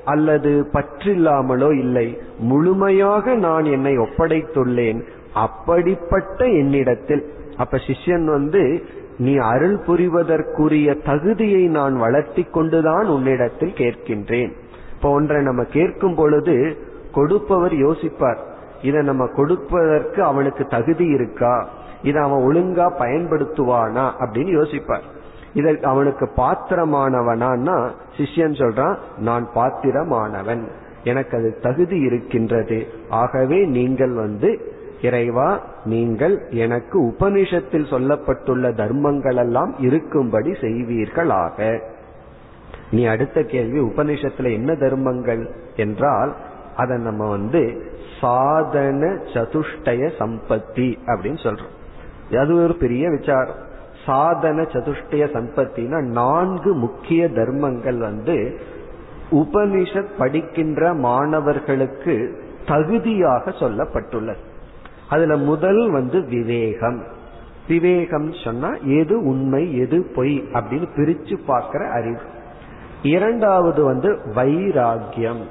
[0.05, 2.17] அல்லது பற்றில்லாமலோ இல்லை.
[2.39, 5.03] முழுமையாக நான் என்னை ஒப்படைத்துள்ளேன்.
[5.33, 7.23] அப்படிப்பட்ட என்னிடத்தில்.
[7.57, 8.83] அப்ப சிஷ்யன் வந்து
[9.17, 14.51] நீ அருள் புரிவதற்குரிய தகுதியை நான் வளர்த்தி கொண்டுதான் உன்னிடத்தில் கேட்கின்றேன்.
[14.95, 16.77] இப்போ ஒன்றை நம்ம கேட்கும் பொழுது
[17.11, 18.37] கொடுப்பவர் யோசிப்பார்.
[18.81, 21.69] இதை நம்ம கொடுப்பதற்கு அவனுக்கு தகுதி இருக்கா?
[22.03, 24.11] இதை அவன் ஒழுங்கா பயன்படுத்துவானா?
[24.19, 25.01] அப்படின்னு யோசிப்பார்.
[25.53, 30.67] இதற்கு அவனுக்கு பாத்திரமானவனான்னா சிஷ்யன் சொல்றான் நான் பாத்திரமானவன்.
[31.03, 32.87] எனக்கு அது தகுதி இருக்கின்றது.
[33.09, 41.79] ஆகவே நீங்கள் வந்து இறைவா நீங்கள் எனக்கு உபனிஷத்தில் சொல்லப்பட்டுள்ள தர்மங்கள் எல்லாம் இருக்கும்படி செய்வீர்களாக.
[42.91, 45.51] நீ அடுத்த கேள்வி உபனிஷத்துல என்ன தர்மங்கள்?
[45.75, 46.35] என்றால்
[46.77, 52.37] அதை நம்ம வந்து சாதன சதுஷ்டய சம்பத்தி அப்படின்னு சொல்றோம்.
[52.37, 53.65] அது ஒரு பெரிய விசாரம்.
[54.05, 58.59] சாதன சதுஷ்டய சம்பத்தினா நான்கு முக்கிய தர்மங்கள் வந்து
[59.31, 64.41] உபனிஷத் படிக்கின்ற மாணவர்களுக்கு தகுதியாக சொல்லப்பட்டுள்ளது.
[65.09, 67.03] அதுல முதல் வந்து விவேகம்.
[67.67, 72.19] விவேகம் சொன்னா எது உண்மை எது பொய் அப்படின்னு பிரிச்சு பார்க்கிற அறிவு.
[73.03, 75.43] இரண்டாவது வந்து வைராகியம்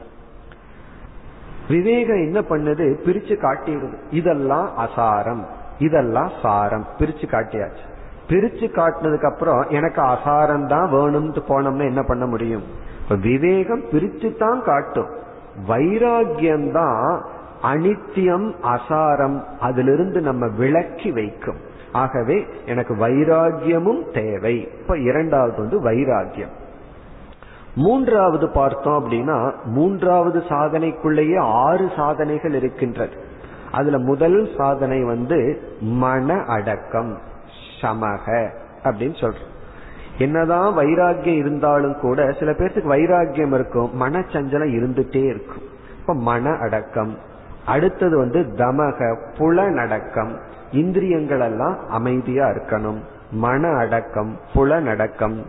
[1.68, 2.96] விவேகம் என்ன பண்ணுது?
[3.06, 3.94] பிரிச்சு காட்டிடுது.
[4.10, 5.44] இதெல்லாம் அசாரம்.
[5.78, 6.86] இதெல்லாம் சாரம்.
[6.98, 7.84] பிரிச்சு காட்டியாச்சு.
[8.28, 12.62] பிரிச்சு காட்டினதுக்கு அப்புறம் எனக்கு அசாரம் தான் வேணும்னு போனோம்னா என்ன பண்ண முடியும்?
[13.22, 15.08] விவேகம் பிரிச்சு தான் காட்டும்.
[15.68, 17.24] வைராகியம் தான்
[17.62, 19.44] அனித்தியம் அசாரம்.
[19.60, 21.56] அதிலிருந்து நம்ம விளக்கி வைக்கும்.
[21.92, 24.68] ஆகவே எனக்கு வைராகியமும் தேவை.
[24.80, 26.64] இப்ப இரண்டாவது வந்து வைராகியம்
[27.76, 33.14] மூன்றாவது பார்த்தோம் அப்படின்னா மூன்றாவது சாதனைக்குள்ளேயே ஆறு சாதனைகள் இருக்கின்றது.
[33.72, 37.18] அதுல முதல் சாதனை வந்து மன அடக்கம்
[37.80, 38.48] சமக
[38.84, 39.54] அப்படின்னு சொல்றோம்.
[40.18, 45.62] என்னதான் வைராகியம் இருந்தாலும் கூட சில பேர்த்துக்கு வைராகியம் இருக்கும் மனச்சஞ்சலம் இருந்துட்டே இருக்கும்.
[46.00, 47.14] இப்ப மன அடக்கம்.
[47.66, 50.40] அடுத்தது வந்து தமக புலனடக்கம்.
[50.72, 52.98] இந்திரியங்கள் எல்லாம் அமைதியா இருக்கணும்.
[53.30, 55.44] மன அடக்கம் புலனடக்கம்.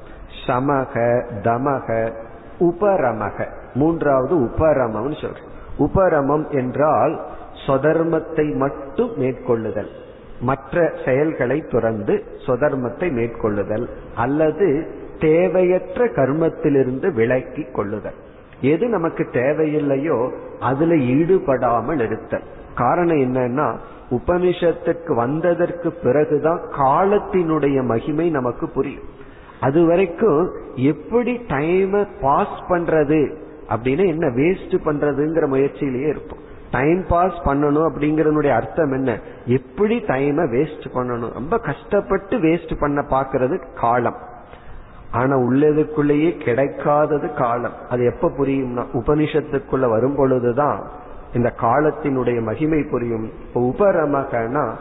[0.48, 2.14] சமக தமக
[2.60, 3.48] உபரமக.
[3.74, 5.46] மூன்றாவது உபரமம்னு சொல்றோம்
[5.78, 7.26] உபரமம் என்றால்
[7.68, 9.90] சொதர்மத்தை மட்டும் மேற்கொள்ளுதல்.
[10.42, 14.88] மற்ற செயல்களை துறந்து சொதர்மத்தை மேற்கொள்ளுதல் அல்லது
[15.20, 18.18] தேவையற்ற கர்மத்திலிருந்து விலக்கி கொள்ளுதல்.
[18.62, 22.44] எது நமக்கு தேவையில்லையோ அதுல ஈடுபடாமல் இருத்தல்.
[22.76, 23.76] காரணம் என்னன்னா
[24.10, 29.04] உபனிஷத்துக்கு வந்ததற்கு பிறகுதான் காலத்தினுடைய மகிமை நமக்கு புரியும்.
[29.62, 33.36] அது வரைக்கும் எப்படி டைமை பாஸ் பண்றது
[33.70, 36.40] அப்படின்னு என்ன வேஸ்ட் பண்றதுங்கிற முயற்சியிலேயே இருப்போம்.
[36.72, 39.20] டைம் பாஸ் பண்ணணும் அப்படிங்கறதுடைய அர்த்தம் என்ன?
[39.46, 41.34] எப்படி டைம வேஸ்ட் பண்ணணும்?
[41.34, 44.18] ரொம்ப கஷ்டப்பட்டு வேஸ்ட் பண்ண பாக்குறது காலம்.
[45.12, 47.74] ஆனா உள்ளதுக்குள்ளேயே கிடைக்காதது காலம்.
[47.90, 50.88] அது எப்ப புரியும்னா உபனிஷத்துக்குள்ள வரும் பொழுதுதான்
[51.34, 53.30] இந்த காலத்தினுடைய மகிமை புரியும்.
[53.54, 54.74] உபரமகனா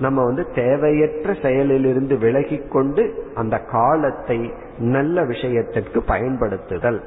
[0.00, 7.00] நம்ம வந்து தேவையற்ற செயலிலிருந்து விலகி கொண்டு அந்த காலத்தை நல்ல விஷயத்திற்கு பயன்படுத்துதல்.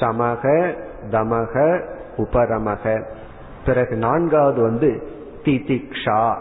[0.00, 0.72] சமக
[1.10, 1.80] தமக
[2.16, 3.04] உபரமக.
[3.66, 5.02] பிறகு நான்காவது வந்து
[5.42, 6.36] திதிக்ஷா.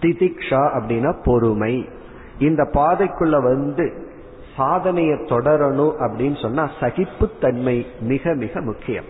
[0.00, 1.88] திதிக்ஷா அப்படின்னா பொறுமை.
[2.38, 3.92] இந்த பாதைக்குள்ள வந்து
[4.56, 9.04] சாதனையை தொடரணும் அப்படின்னு சொன்னா சகிப்புத்தன்மை மிக மிக முக்கியம்.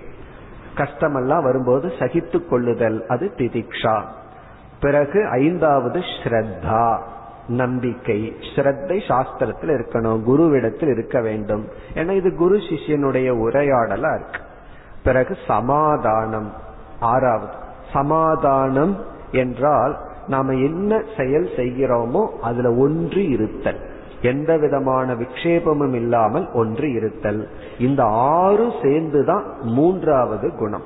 [0.76, 4.02] கஷ்டமெல்லாம் வரும்போது சகித்து கொள்ளுதல் அது திதிக்ஷா.
[4.80, 6.98] பிறகு ஐந்தாவது ஸ்ரத்தா
[7.48, 8.36] நம்பிக்கை.
[8.54, 11.64] ஸ்ரத்தை சாஸ்திரத்தில் இருக்கணும் குருவிடத்தில் இருக்க வேண்டும்.
[11.94, 14.40] ஏன்னா இது குரு சிஷ்யனுடைய உரையாடலா இருக்கு.
[15.04, 16.52] பிறகு சமாதானம்
[17.00, 17.52] ஆறாவது.
[17.92, 18.96] சமாதானம்
[19.32, 23.80] என்றால் நாம என்ன செயல் செய்கிறோமோ அதுல ஒன்று இருத்தல்.
[24.22, 27.48] எந்த விதமான விக்ஷேபமும் இல்லாமல் ஒன்று இருத்தல்.
[27.78, 30.82] இந்த ஆறு சேர்ந்துதான் மூன்றாவது குணம்.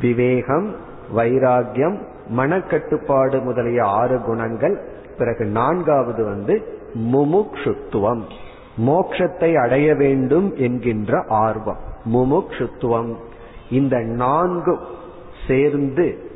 [0.00, 0.74] விவேகம்
[1.16, 1.98] வைராகியம்
[2.36, 8.22] மனக்கட்டுப்பாடு முதலிய ஆறு குணங்கள் பிறகு நான்காவது வந்து முமுக்ஷுத்துவம்.
[8.86, 11.78] மோக்ஷத்தை அடைய வேண்டும் என்கின்ற ஆர்வம்.
[12.12, 13.14] முமுக்ஷுத்துவம்.
[13.70, 14.78] இந்த நான்கு
[15.46, 16.30] சேர்ந்து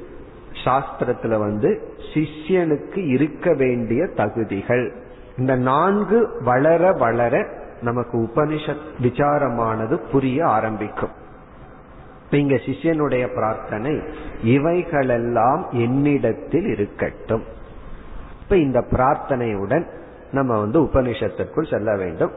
[0.65, 4.93] சாஸ்திரத்துல வந்து சிஷ்யனுக்கு இருக்க வேண்டிய தகுதிகள்.
[5.39, 7.47] இந்த நான்கு வளர வளர
[7.81, 11.21] நமக்கு உபனிஷத் விசாரமானது புரிய ஆரம்பிக்கும்.
[12.37, 14.01] இங்க சிஷ்யனுடைய பிரார்த்தனை
[14.43, 17.43] இவைகளெல்லாம் என்னிடத்தில் இருக்கட்டும்.
[18.43, 19.87] இப்ப இந்த பிரார்த்தனையுடன்
[20.33, 22.31] நம்ம வந்து உபனிஷத்திற்குள் செல்ல வேண்டும்.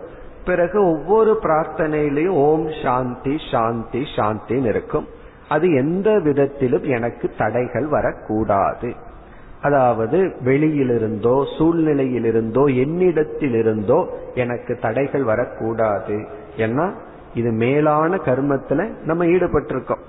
[0.46, 5.08] பிறகு ஒவ்வொரு பிரார்த்தனையிலையும் ஓம் சாந்தி சாந்தி சாந்தின்னு இருக்கும்.
[5.50, 8.94] அது எந்த விதத்திலும் எனக்கு தடைகள் வரக்கூடாது.
[9.62, 16.28] அதாவது வெளியிலிருந்தோ சூழ்நிலையிலிருந்தோ என்னிடத்திலிருந்தோ எனக்கு தடைகள் வரக்கூடாது.
[16.58, 16.92] ஏன்னா
[17.36, 20.04] இது மேலான கர்மத்துல நம்ம ஈடுபட்டிருக்கோம்.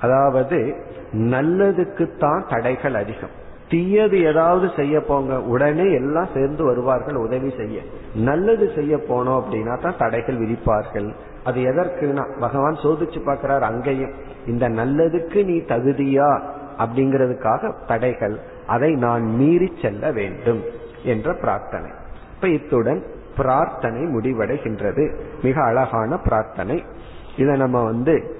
[0.00, 0.76] அதாவது
[1.12, 3.44] நல்லதுக்குத்தான் தடைகள் அதிகம்.
[3.68, 7.80] தீயது ஏதாவது செய்ய போங்க உடனே எல்லாம் சேர்ந்து வருவார்கள் உதவி செய்ய.
[8.14, 11.14] நல்லது செய்ய போனோம் அப்படின்னா தான் தடைகள் விதிப்பார்கள்.
[11.44, 14.12] அது எதற்குனா பகவான் சோதிச்சு பார்க்கிறார் அங்கேயும்.
[14.46, 16.40] இந்த நல்லதுக்கு நீ தகுதியா?
[16.78, 18.38] அப்படிங்கிறதுக்காக தடைகள்.
[18.66, 20.62] அதை நான் மீறி செல்ல வேண்டும்
[21.04, 21.90] என்ற பிரார்த்தனை.
[22.34, 23.02] இப்ப இத்துடன்
[23.36, 25.14] பிரார்த்தனை முடிவடைகின்றது.
[25.42, 26.84] மிக அழகான பிரார்த்தனை.
[27.36, 28.34] இதை நம்ம வந்து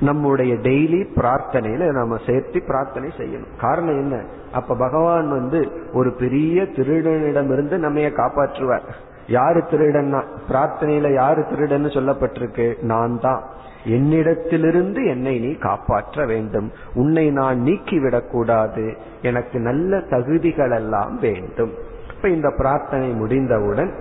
[0.00, 3.60] நம்முடைய டெய்லி பிரார்த்தனையில நம்ம சேர்த்து பிரார்த்தனை செய்யணும்.
[3.60, 4.24] காரணம் என்ன?
[4.52, 8.88] அப்ப பகவான் வந்து ஒரு பெரிய திருடனிடமிருந்து நம்ம காப்பாற்றுவார்.
[9.26, 10.22] யாரு திருடன்னா?
[10.48, 12.82] பிரார்த்தனையில யாரு திருடன்னு சொல்லப்பட்டிருக்கு?
[12.82, 13.42] நான் தான்.
[13.84, 16.72] என்னிடத்திலிருந்து என்னை நீ காப்பாற்ற வேண்டும்.
[16.94, 21.72] உன்னை நான் நீக்கிவிடக் கூடாது எனக்கு நல்ல தகுதிகள் எல்லாம் வேண்டும்.
[22.20, 23.92] இப்ப இந்த பிரார்த்தனை முடிந்தவுடன்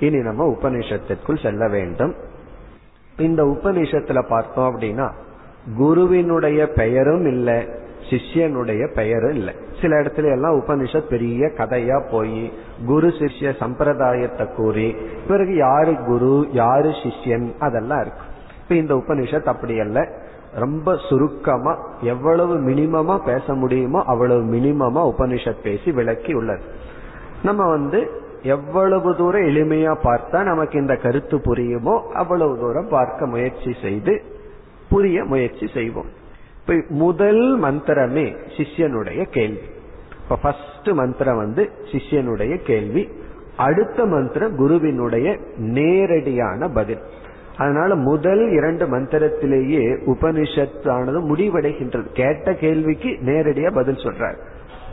[0.00, 2.14] இனி நம்ம உபநிஷத்திற்குள் செல்ல வேண்டும்.
[3.18, 5.12] இந்த உபநிஷத்துல பார்த்தோம் அப்படின்னா
[5.76, 7.68] குருவினுடைய பெயரும் இல்லை
[8.10, 9.54] சிஷ்யனுடைய பெயரும் இல்லை.
[9.80, 12.52] சில இடத்துல எல்லாம் உபனிஷத் பெரிய கதையா போய்
[12.86, 14.96] குரு சிஷ்ய சம்பிரதாயத்தை கூறி
[15.28, 18.22] பிறகு யாரு குரு யாரு சிஷ்யன் அதெல்லாம் இருக்கு.
[18.62, 20.08] இப்ப இந்த உபனிஷத் அப்படி அல்ல.
[20.54, 26.62] ரொம்ப சுருக்கமா எவ்வளவு மினிமமா பேச முடியுமோ அவ்வளவு மினிமமா உபனிஷத் பேசி விளக்கி உள்ளது
[27.42, 28.10] நம்ம வந்து
[28.42, 34.22] எவ்வளவு தூரம் எளிமையா பார்த்தா நமக்கு இந்த கருத்து புரியுமோ அவ்வளவு தூரம் பார்க்க முயற்சி செய்து
[34.88, 36.06] புரிய முயற்சி செய்வோம்.
[36.60, 39.60] இப்ப முதல் மந்திரமே சிஷ்யனுடைய கேள்வி.
[40.22, 43.08] இப்ப ஃபர்ஸ்ட் மந்திரம் வந்து சிஷ்யனுடைய கேள்வி.
[43.56, 46.98] அடுத்த மந்திரம் குருவினுடைய நேரடியான பதில்.
[47.56, 52.06] அதனால முதல் இரண்டு மந்திரத்திலேயே உபனிஷத்தானது முடிவடைகின்றது.
[52.12, 54.36] கேட்ட கேள்விக்கு நேரடியா பதில் சொல்றார்.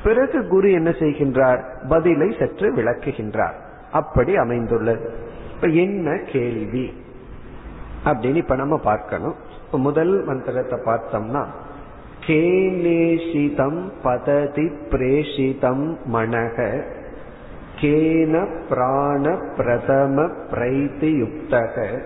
[0.05, 1.87] பிறகு குரு என்ன செய்கின்றார்?
[1.89, 3.53] பதிலை சற்று விளக்குகின்றார்.
[3.91, 5.13] அப்படி அமைந்துள்ளது.
[5.55, 6.93] இப்ப என்ன கேள்வி?
[8.05, 9.35] அப்படின்னு இப்ப நம்ம பார்க்கணும்.
[9.65, 11.45] இப்ப முதல் மந்திரத்தை பார்த்தோம்னா
[12.27, 16.83] கேனேஷிதம் பததி பிரேஷிதம் மனக
[17.81, 22.01] கேன பிராண பிரதம பிரைத்தி யுக்தக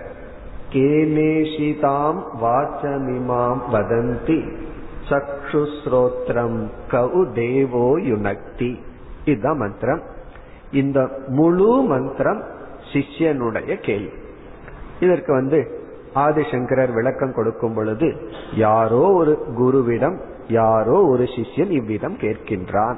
[0.72, 4.68] கேனேஷிதாம் வாச்சமிமாம் வதந்தி.
[5.10, 8.78] சக்ஷுஸ்ரோத்ரம் கவு தேவோ யுனக்தி
[9.24, 10.00] இதுதான் மந்திரம்
[10.72, 12.42] இந்த முழு மந்திரம்
[12.92, 14.12] சிஷ்யனுடைய கேள்வி.
[15.00, 15.78] இதற்கு வந்து
[16.14, 22.96] ஆதிசங்கரர் விளக்கம் கொடுக்கும் பொழுது யாரோ ஒரு குருவிடம் யாரோ ஒரு சிஷ்யன் இவ்விதம் கேட்கின்றான்.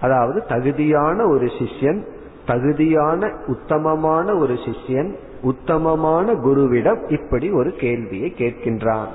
[0.00, 2.04] அதாவது தகுதியான ஒரு சிஷ்யன்
[2.46, 9.08] தகுதியான உத்தமமான ஒரு சிஷ்யன் உத்தமமான குருவிடம் இப்படி ஒரு கேள்வியை கேட்கின்றான்.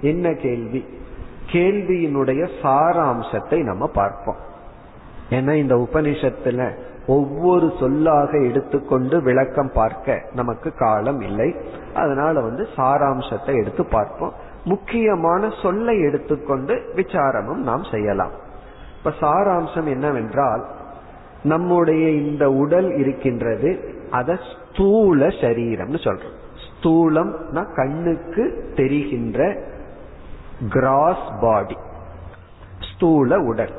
[0.00, 0.84] என்ன கேள்வி?
[1.52, 4.40] கேள்வியினுடைய சாராம்சத்தை நம்ம பார்ப்போம்.
[5.30, 6.70] ஏன்னா இந்த உபனிஷத்துல
[7.06, 11.54] ஒவ்வொரு சொல்லாக எடுத்துக்கொண்டு விளக்கம் பார்க்க நமக்கு காலம் இல்லை.
[11.94, 14.32] அதனால வந்து சாராம்சத்தை எடுத்து பார்ப்போம்.
[14.64, 18.34] முக்கியமான சொல்லை எடுத்துக்கொண்டு விசாரமும் நாம் செய்யலாம்.
[18.98, 20.64] இப்ப சாராம்சம் என்னவென்றால்
[21.42, 23.70] நம்முடைய இந்த உடல் இருக்கின்றது
[24.10, 26.36] அத ஸ்தூல சரீரம்னு சொல்றோம்.
[26.66, 28.44] ஸ்தூலம்னா கண்ணுக்கு
[28.76, 29.38] தெரிகின்ற
[30.70, 31.76] கிராஸ் பாடி
[32.94, 33.72] ஸ்தூல உடல்.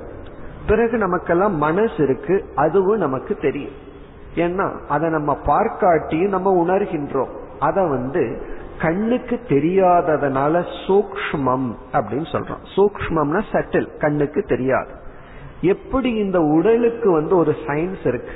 [0.68, 3.88] பிறகு நமக்கெல்லாம் மனசு இருக்கு அதுவும் நமக்கு தெரியும்.
[4.36, 7.30] ஏன்னா அதை நம்ம பார்க்காட்டியும் நம்ம உணர்கின்றோம்.
[7.60, 8.48] அத வந்து
[8.82, 12.64] கண்ணுக்கு தெரியாததுனால சூக்மம் அப்படின்னு சொல்றோம்.
[12.76, 14.90] சூக்மம்னா சட்டில் கண்ணுக்கு தெரியாது.
[15.62, 18.32] எப்படி இந்த உடலுக்கு வந்து ஒரு சயின்ஸ் இருக்கு?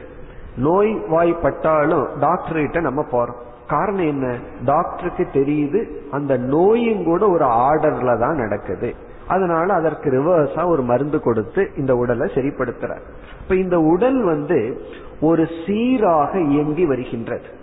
[0.57, 3.39] நோய் வாய்ப்பட்டாலும் டாக்டர் கிட்ட நம்ம போறோம்.
[3.67, 4.35] காரணம் என்ன?
[4.65, 8.93] டாக்டருக்கு தெரியுது அந்த நோயும் கூட ஒரு ஆர்டர்ல தான் நடக்குது.
[9.27, 13.01] அதனால அதற்கு ரிவர்ஸா ஒரு மருந்து கொடுத்து இந்த உடலை சரிப்படுத்துறார்.
[13.43, 14.81] இப்ப இந்த உடல் வந்து
[15.21, 17.61] ஒரு சீராக இயங்கி வருகின்றது.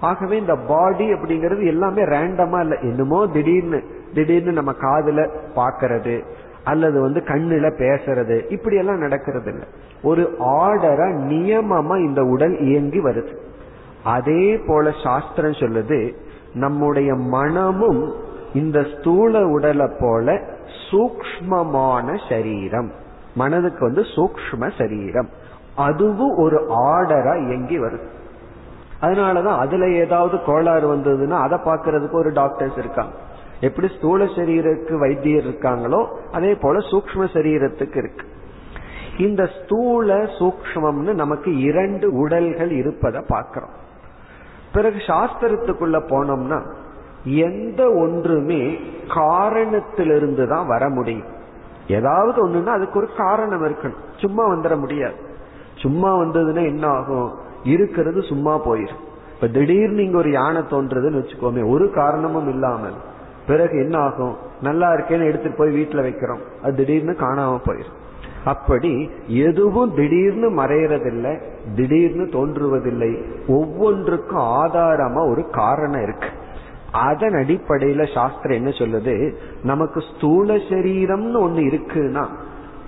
[0.00, 2.78] ஆகவே இந்த பாடி அப்படிங்கிறது எல்லாமே ரேண்டமா இல்ல.
[2.78, 3.82] என்னமோ திடீர்னு
[4.14, 6.24] திடீர்னு நம்ம காதுல பாக்கிறது
[6.64, 9.66] அல்லது வந்து கண்ணுல பேசுறது இப்படி எல்லாம் நடக்கிறது இல்லை
[10.02, 13.36] ஒரு ஆர்டரா நியமமா இந்த உடல் இயங்கி வருது.
[14.04, 16.14] அதே போல சாஸ்திரம் சொல்லுது
[16.54, 18.14] நம்முடைய மனமும்
[18.54, 20.40] இந்த ஸ்தூல உடலை போல
[20.90, 22.92] சூக்மமான சரீரம்.
[23.34, 25.28] மனதுக்கு வந்து சூக்ம சரீரம்.
[25.76, 28.06] அதுவும் ஒரு ஆர்டரா இயங்கி வருது.
[29.00, 33.12] அதனாலதான் அதுல ஏதாவது கோளாறு வந்ததுன்னா அதை பாக்குறதுக்கு ஒரு டாக்டர்ஸ் இருக்காங்க.
[33.60, 38.26] எப்படி ஸ்தூல சரீரத்துக்கு வைத்தியர் இருக்காங்களோ அதே போல சூக்ம சரீரத்துக்கு இருக்கு.
[39.18, 43.88] இந்த ஸ்தூல சூக்மம்னு நமக்கு இரண்டு உடல்கள் இருப்பதை பார்க்கிறோம்.
[44.72, 46.58] பிறகு சாஸ்திரத்துக்குள்ள போனோம்னா
[47.24, 48.80] எந்த ஒன்றுமே
[49.14, 51.26] காரணத்திலிருந்து தான் வர முடியும்.
[51.88, 54.00] ஏதாவது ஒண்ணுன்னா அதுக்கு ஒரு காரணம் இருக்கணும்.
[54.16, 55.14] சும்மா வந்துட முடியாது.
[55.74, 57.30] சும்மா வந்ததுன்னா என்ன ஆகும்?
[57.64, 59.00] இருக்கிறது சும்மா போயிடும்
[59.34, 62.94] இப்ப திடீர்னு இங்க ஒரு யானை தோன்றதுன்னு வச்சுக்கோமே ஒரு காரணமும் இல்லாமல்
[63.46, 64.36] பிறகு என்ன ஆகும்?
[64.62, 66.40] நல்லா இருக்கேன்னு எடுத்துட்டு போய் வீட்டுல வைக்கிறோம்.
[66.62, 67.98] அது திடீர்னு காணாம போயிடும்
[68.44, 71.42] அப்படி எதுவும் திடீர்னு மறையறதில்லை
[71.76, 73.22] திடீர்னு தோன்றுவதில்லை.
[73.46, 76.28] ஒவ்வொன்றுக்கும் ஆதாரமா ஒரு காரணம் இருக்கு.
[76.92, 79.34] அதன் அடிப்படையில சாஸ்திரம் என்ன சொல்லுது?
[79.62, 82.26] நமக்கு ஸ்தூல சரீரம்னு ஒண்ணு இருக்குன்னா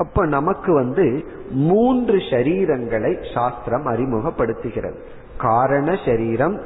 [0.04, 1.06] அப்ப நமக்கு வந்து
[1.52, 5.00] மூன்று சரீரங்களை சாஸ்திரம் அறிமுகப்படுத்துகிறது.
[5.38, 6.58] காரண சரீரம்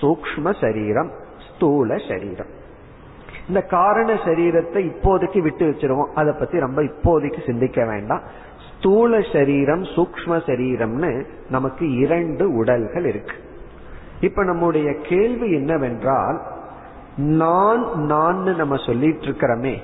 [0.00, 1.10] சூக்ம சரீரம்
[1.48, 2.52] ஸ்தூல சரீரம்.
[3.48, 6.12] இந்த காரண சரீரத்தை இப்போதைக்கு விட்டு வச்சிருவோம்.
[6.14, 8.22] அதை பத்தி ரொம்ப இப்போதைக்கு சிந்திக்க வேண்டாம்.
[8.68, 11.12] ஸ்தூல சரீரம் சூக்ம சரீரம்னு
[11.50, 13.36] நமக்கு இரண்டு உடல்கள் இருக்கு.
[14.20, 16.38] இப்ப நம்முடைய கேள்வி என்னவென்றால்
[17.16, 19.74] நான் நான் நம்ம சொல்லிட்டு இருக்கிறோமே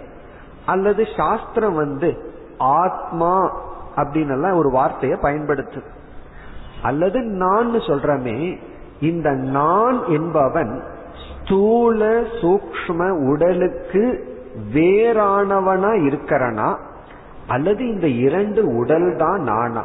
[0.67, 2.11] அல்லது சாஸ்திரம் வந்து
[2.63, 3.51] ஆத்மா
[3.97, 5.83] அப்படின்னு ஒரு வார்த்தையை பயன்படுத்து.
[6.83, 8.59] அல்லது நான் சொல்றமே
[9.01, 10.83] இந்த நான் என்பவன்
[11.45, 14.31] ஸ்தூல சூக்ம உடலுக்கு
[14.75, 16.77] வேறானவனா இருக்கிறனா
[17.49, 19.85] அல்லது இந்த இரண்டு உடல் தான் நானா.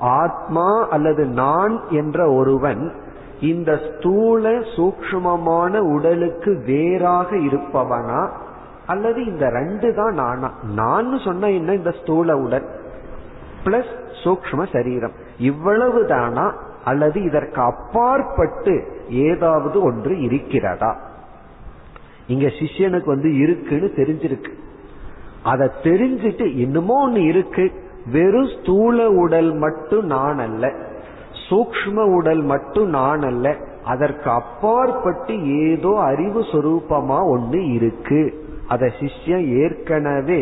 [0.00, 2.92] ஆத்மா அல்லது நான் என்ற ஒருவன்
[3.40, 8.28] இந்த ஸ்தூல சூக்மமான உடலுக்கு வேறாக இருப்பவனா
[8.90, 10.48] அல்லது இந்த ரெண்டு தான் நானா?
[10.74, 12.66] நான் சொன்ன என்ன இந்த ஸ்தூல உடல்?
[13.64, 13.92] பிளஸ்
[14.24, 15.12] சூக்ம சரீரம்.
[15.38, 16.46] இவ்வளவு தானா?
[16.84, 18.74] அல்லது இதற்கு அப்பாற்பட்டு
[19.10, 20.92] ஏதாவது ஒன்று இருக்கிறதா?
[22.26, 24.52] இங்க சிஷ்யனுக்கு வந்து இருக்குன்னு தெரிஞ்சிருக்கு.
[25.42, 27.64] அதை தெரிஞ்சிட்டு இன்னுமோ ஒன்னு இருக்கு.
[28.12, 30.72] வெறும் ஸ்தூல உடல் மட்டும் நான் அல்ல
[31.48, 35.34] சூக்ம உடல் மட்டும் நான் அல்ல அதற்கு அப்பாற்பட்டு
[35.70, 38.22] ஏதோ அறிவு சொரூபமா ஒன்று இருக்கு.
[38.70, 40.40] அதை சிஷ்யன் ஏற்கனவே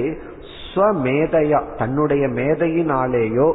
[0.55, 3.49] ஸ்வமேதையா தன்னுடைய மேதையினாலேயோ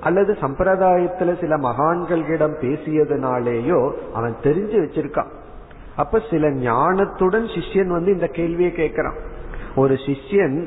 [0.00, 3.80] அல்லது சம்பிரதாயத்துல சில மகான்களிடம் பேசியதுனாலேயோ
[4.14, 5.30] அவன் தெரிஞ்சு வச்சிருக்கான்.
[5.96, 9.18] அப்ப சில ஞானத்துடன் சிஷ்யன் வந்து இந்த கேள்வியை கேட்கிறான்.
[9.76, 10.58] ஒரு சிஷ்யன்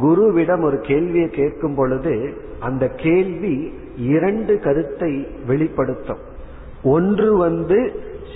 [0.00, 2.14] குருவிடம் ஒரு கேள்வியை கேட்கும் பொழுது
[2.60, 3.54] அந்த கேள்வி
[3.96, 5.12] இரண்டு கருத்தை
[5.46, 6.22] வெளிப்படுத்தும்.
[6.82, 7.78] ஒன்று வந்து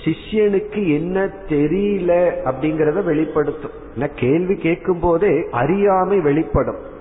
[0.03, 3.81] சிஷ்யனுக்கு என்ன தெரியல அப்படிங்கறத வெளிப்படுத்தும்.
[4.15, 6.91] கேள்வி கேட்கும் போதே அறியாமை வெளிப்படும்.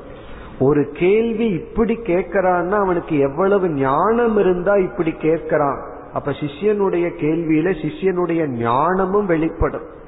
[0.59, 5.91] ஒரு கேள்வி இப்படி கேட்கறான்னா அவனுக்கு எவ்வளவு ஞானம் இருந்தா இப்படி கேட்கறான்.
[6.13, 10.01] அப்ப சிஷ்யனுடைய கேள்வியில சிஷ்யனுடைய ஞானமும் வெளிப்படும்.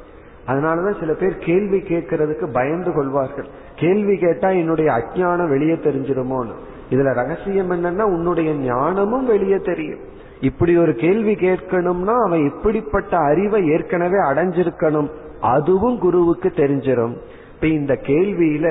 [0.46, 3.46] அதனாலதான் சில பேர் கேள்வி கேட்கறதுக்கு பயந்து கொள்வார்கள்.
[3.74, 6.52] கேள்வி கேட்டா என்னுடைய அஜானம் வெளியே தெரிஞ்சிருமோன்னு.
[6.90, 10.13] இதுல ரகசியம் என்னன்னா உன்னுடைய ஞானமும் வெளியே தெரியும்.
[10.44, 15.08] இப்படி ஒரு கேள்வி கேட்கணும்னா அவன் இப்படிப்பட்ட அறிவை ஏற்கனவே அடைஞ்சிருக்கணும்.
[15.40, 17.14] அதுவும் குருவுக்கு தெரிஞ்சிடும்
[17.54, 18.66] இப்ப இந்த கேள்வியில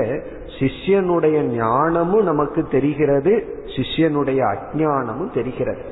[0.59, 3.33] சிஷ்யனுடைய ஞானமும் நமக்கு தெரிகிறது
[3.75, 5.83] சிஷ்யனுடைய அஜானமும் தெரிகிறது.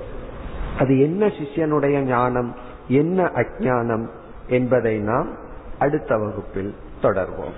[0.79, 2.55] அது என்ன சிஷ்யனுடைய ஞானம்
[2.87, 4.05] என்ன அஜானம்
[4.47, 5.29] என்பதை நாம்
[5.79, 7.57] அடுத்த வகுப்பில் தொடர்வோம்.